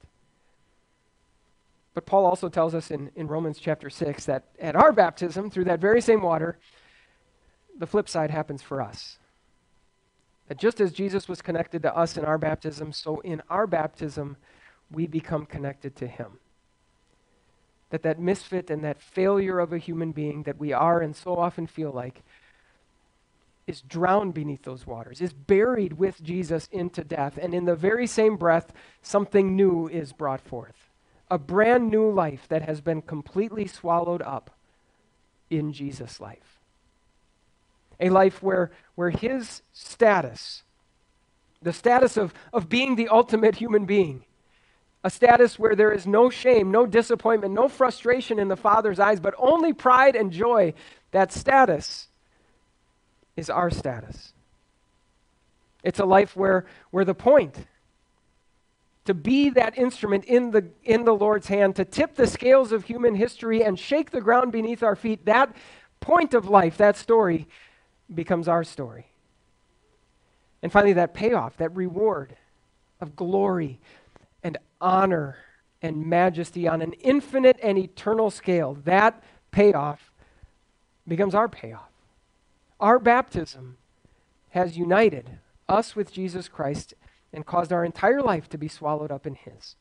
But 1.95 2.07
Paul 2.07 2.25
also 2.25 2.49
tells 2.49 2.75
us 2.75 2.91
in, 2.91 3.11
in 3.17 3.27
Romans 3.27 3.59
chapter 3.59 3.91
6 3.91 4.27
that 4.27 4.45
at 4.59 4.77
our 4.77 4.93
baptism, 4.93 5.51
through 5.51 5.65
that 5.65 5.81
very 5.81 6.01
same 6.01 6.23
water, 6.23 6.59
the 7.81 7.87
flip 7.87 8.09
side 8.09 8.31
happens 8.31 8.63
for 8.63 8.81
us. 8.81 9.19
That 10.47 10.59
just 10.59 10.81
as 10.81 10.93
Jesus 10.93 11.29
was 11.29 11.43
connected 11.43 11.83
to 11.83 11.97
us 11.97 12.17
in 12.17 12.25
our 12.25 12.39
baptism, 12.39 12.93
so 12.93 13.19
in 13.21 13.43
our 13.51 13.67
baptism, 13.67 14.37
we 14.91 15.07
become 15.07 15.47
connected 15.47 15.97
to 15.97 16.07
him 16.07 16.39
that 17.91 18.03
that 18.03 18.21
misfit 18.21 18.71
and 18.71 18.83
that 18.85 19.01
failure 19.01 19.59
of 19.59 19.73
a 19.73 19.79
human 19.79 20.13
being 20.13 20.45
that 20.45 20.59
we 20.59 20.73
are 20.73 21.01
and 21.01 21.15
so 21.15 21.37
often 21.37 21.67
feel 21.67 21.91
like 21.91 22.23
is 23.67 23.83
drowned 23.83 24.35
beneath 24.35 24.63
those 24.63 24.87
waters, 24.87 25.21
is 25.21 25.33
buried 25.33 25.93
with 25.93 26.23
Jesus 26.23 26.69
into 26.73 27.05
death. 27.05 27.39
And 27.41 27.55
in 27.55 27.67
the 27.67 27.77
very 27.77 28.07
same 28.07 28.37
breath, 28.37 28.73
something 29.03 29.55
new 29.55 29.87
is 29.87 30.13
brought 30.13 30.41
forth. 30.41 30.91
A 31.31 31.39
brand 31.39 31.89
new 31.89 32.11
life 32.11 32.47
that 32.49 32.63
has 32.63 32.81
been 32.81 33.03
completely 33.03 33.67
swallowed 33.67 34.23
up 34.23 34.51
in 35.51 35.73
Jesus' 35.73 36.21
life. 36.21 36.60
A 38.01 38.09
life 38.09 38.43
where, 38.43 38.71
where 38.95 39.11
his 39.11 39.63
status, 39.73 40.63
the 41.63 41.73
status 41.73 42.17
of, 42.17 42.33
of 42.53 42.69
being 42.69 42.97
the 42.97 43.09
ultimate 43.09 43.57
human 43.57 43.85
being, 43.85 44.25
a 45.05 45.11
status 45.11 45.59
where 45.59 45.75
there 45.75 45.93
is 45.93 46.07
no 46.07 46.31
shame, 46.31 46.71
no 46.71 46.87
disappointment, 46.87 47.55
no 47.55 47.69
frustration 47.69 48.39
in 48.39 48.49
the 48.49 48.57
Father's 48.57 48.99
eyes, 48.99 49.21
but 49.21 49.35
only 49.39 49.73
pride 49.73 50.17
and 50.17 50.31
joy. 50.31 50.75
That 51.13 51.33
status 51.33 52.09
is 53.37 53.49
our 53.49 53.71
status. 53.71 54.33
It's 55.83 55.99
a 55.99 56.05
life 56.05 56.37
where, 56.37 56.67
where 56.91 57.05
the 57.05 57.15
point 57.15 57.67
to 59.07 59.15
be 59.15 59.51
that 59.51 59.77
instrument 59.79 60.25
in 60.27 60.51
the, 60.51 60.67
in 60.85 61.05
the 61.05 61.15
Lord's 61.15 61.49
hand, 61.49 61.77
to 61.77 61.85
tip 61.85 62.15
the 62.15 62.27
scales 62.27 62.71
of 62.71 62.85
human 62.85 63.15
history 63.15 63.65
and 63.65 63.79
shake 63.79 64.11
the 64.11 64.21
ground 64.21 64.53
beneath 64.53 64.83
our 64.83 64.95
feet, 64.95 65.25
that 65.25 65.55
point 66.01 66.35
of 66.35 66.49
life, 66.49 66.77
that 66.77 66.97
story, 66.97 67.49
becomes 68.15 68.49
our 68.49 68.65
story. 68.65 69.07
And 70.63 70.71
finally, 70.71 70.93
that 70.95 71.15
payoff, 71.15 71.57
that 71.57 71.75
reward 71.75 72.37
of 73.01 73.17
glory 73.17 73.79
and 74.43 74.59
honor 74.81 75.37
and 75.83 76.07
majesty 76.07 76.69
on 76.69 76.83
an 76.83 76.93
infinite 76.95 77.59
and 77.63 77.79
eternal 77.79 78.31
scale, 78.31 78.75
that 78.85 79.23
payoff 79.51 80.11
becomes 81.09 81.35
our 81.35 81.49
payoff. 81.49 81.89
Our 82.79 82.99
baptism 82.99 83.77
has 84.51 84.77
united 84.77 85.39
us 85.69 85.95
with 85.95 86.13
Jesus 86.13 86.49
Christ 86.49 86.95
and 87.33 87.47
caused 87.47 87.73
our 87.73 87.85
entire 87.85 88.21
life 88.21 88.49
to 88.51 88.59
be 88.59 88.69
swallowed 88.69 89.11
up 89.11 89.27
in 89.27 89.35
His. 89.35 89.77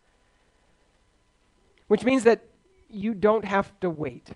Which 1.87 2.03
means 2.03 2.23
that 2.23 2.43
you 2.89 3.13
don't 3.13 3.45
have 3.45 3.77
to 3.79 3.89
wait. 3.89 4.29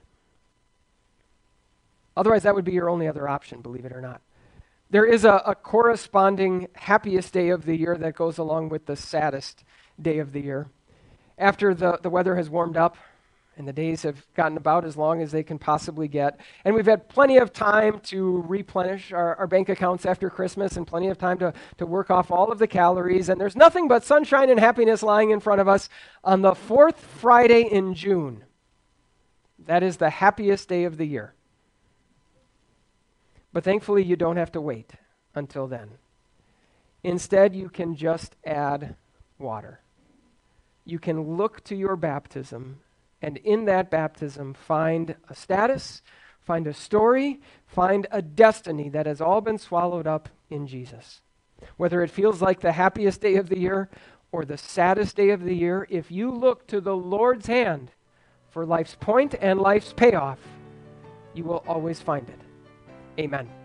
Otherwise, 2.15 2.43
that 2.43 2.55
would 2.55 2.65
be 2.65 2.73
your 2.73 2.89
only 2.89 3.07
other 3.07 3.27
option, 3.27 3.61
believe 3.61 3.85
it 3.85 3.91
or 3.91 4.01
not. 4.01 4.21
There 4.89 5.05
is 5.05 5.25
a, 5.25 5.41
a, 5.45 5.55
corresponding 5.55 6.67
happiest 6.75 7.33
day 7.33 7.49
of 7.49 7.65
the 7.65 7.75
year 7.75 7.97
that 7.97 8.13
goes 8.13 8.37
along 8.37 8.69
with 8.69 8.85
the 8.85 8.95
saddest 8.95 9.63
day 9.99 10.19
of 10.19 10.33
the 10.33 10.41
year. 10.41 10.67
After 11.35 11.73
the, 11.73 11.97
the 12.03 12.11
weather 12.11 12.35
has 12.35 12.47
warmed 12.47 12.77
up 12.77 12.95
and 13.57 13.67
the 13.67 13.73
days 13.73 14.03
have 14.03 14.23
gotten 14.35 14.55
about 14.55 14.85
as 14.85 14.95
long 14.95 15.19
as 15.21 15.31
they 15.31 15.41
can 15.41 15.57
possibly 15.57 16.07
get, 16.07 16.39
and 16.63 16.75
we've 16.75 16.85
had 16.85 17.09
plenty 17.09 17.37
of 17.37 17.51
time 17.51 17.99
to 18.01 18.43
replenish 18.47 19.11
our, 19.11 19.35
our 19.37 19.47
bank 19.47 19.69
accounts 19.69 20.05
after 20.05 20.29
Christmas 20.29 20.77
and 20.77 20.85
plenty 20.85 21.07
of 21.07 21.17
time 21.17 21.39
to, 21.39 21.53
to 21.77 21.87
work 21.87 22.11
off 22.11 22.29
all 22.29 22.51
of 22.51 22.59
the 22.59 22.67
calories, 22.67 23.29
and 23.29 23.41
there's 23.41 23.55
nothing 23.55 23.87
but 23.87 24.03
sunshine 24.03 24.51
and 24.51 24.59
happiness 24.59 25.01
lying 25.01 25.31
in 25.31 25.39
front 25.39 25.61
of 25.61 25.67
us 25.67 25.89
on 26.23 26.43
the 26.43 26.53
fourth 26.53 26.99
Friday 26.99 27.61
in 27.61 27.95
June. 27.95 28.43
That 29.65 29.81
is 29.81 29.97
the 29.97 30.09
happiest 30.11 30.69
day 30.69 30.83
of 30.83 30.97
the 30.97 31.05
year. 31.05 31.33
But 33.53 33.63
thankfully, 33.63 34.03
you 34.03 34.15
don't 34.15 34.37
have 34.37 34.51
to 34.53 34.61
wait 34.61 34.93
until 35.35 35.67
then. 35.67 35.91
Instead, 37.03 37.55
you 37.55 37.69
can 37.69 37.95
just 37.95 38.35
add 38.43 38.95
water. 39.37 39.81
You 40.85 40.99
can 40.99 41.37
look 41.37 41.63
to 41.65 41.75
your 41.75 41.95
baptism, 41.95 42.79
and 43.21 43.37
in 43.37 43.65
that 43.65 43.89
baptism, 43.89 44.53
find 44.53 45.15
a 45.29 45.35
status, 45.35 46.01
find 46.41 46.67
a 46.67 46.73
story, 46.73 47.39
find 47.67 48.07
a 48.11 48.21
destiny 48.21 48.89
that 48.89 49.05
has 49.05 49.21
all 49.21 49.39
been 49.39 49.57
swallowed 49.57 50.07
up 50.07 50.29
in 50.49 50.67
Jesus. 50.67 51.21
Whether 51.77 52.01
it 52.01 52.11
feels 52.11 52.41
like 52.41 52.59
the 52.59 52.73
happiest 52.73 53.21
day 53.21 53.35
of 53.35 53.47
the 53.49 53.59
year 53.59 53.89
or 54.31 54.43
the 54.43 54.57
saddest 54.57 55.15
day 55.15 55.29
of 55.29 55.43
the 55.43 55.55
year, 55.55 55.87
if 55.89 56.11
you 56.11 56.31
look 56.31 56.67
to 56.67 56.81
the 56.81 56.95
Lord's 56.95 57.47
hand 57.47 57.91
for 58.49 58.65
life's 58.65 58.95
point 58.95 59.35
and 59.39 59.59
life's 59.59 59.93
payoff, 59.93 60.39
you 61.33 61.43
will 61.43 61.63
always 61.67 62.01
find 62.01 62.27
it. 62.27 62.42
Amen. 63.19 63.62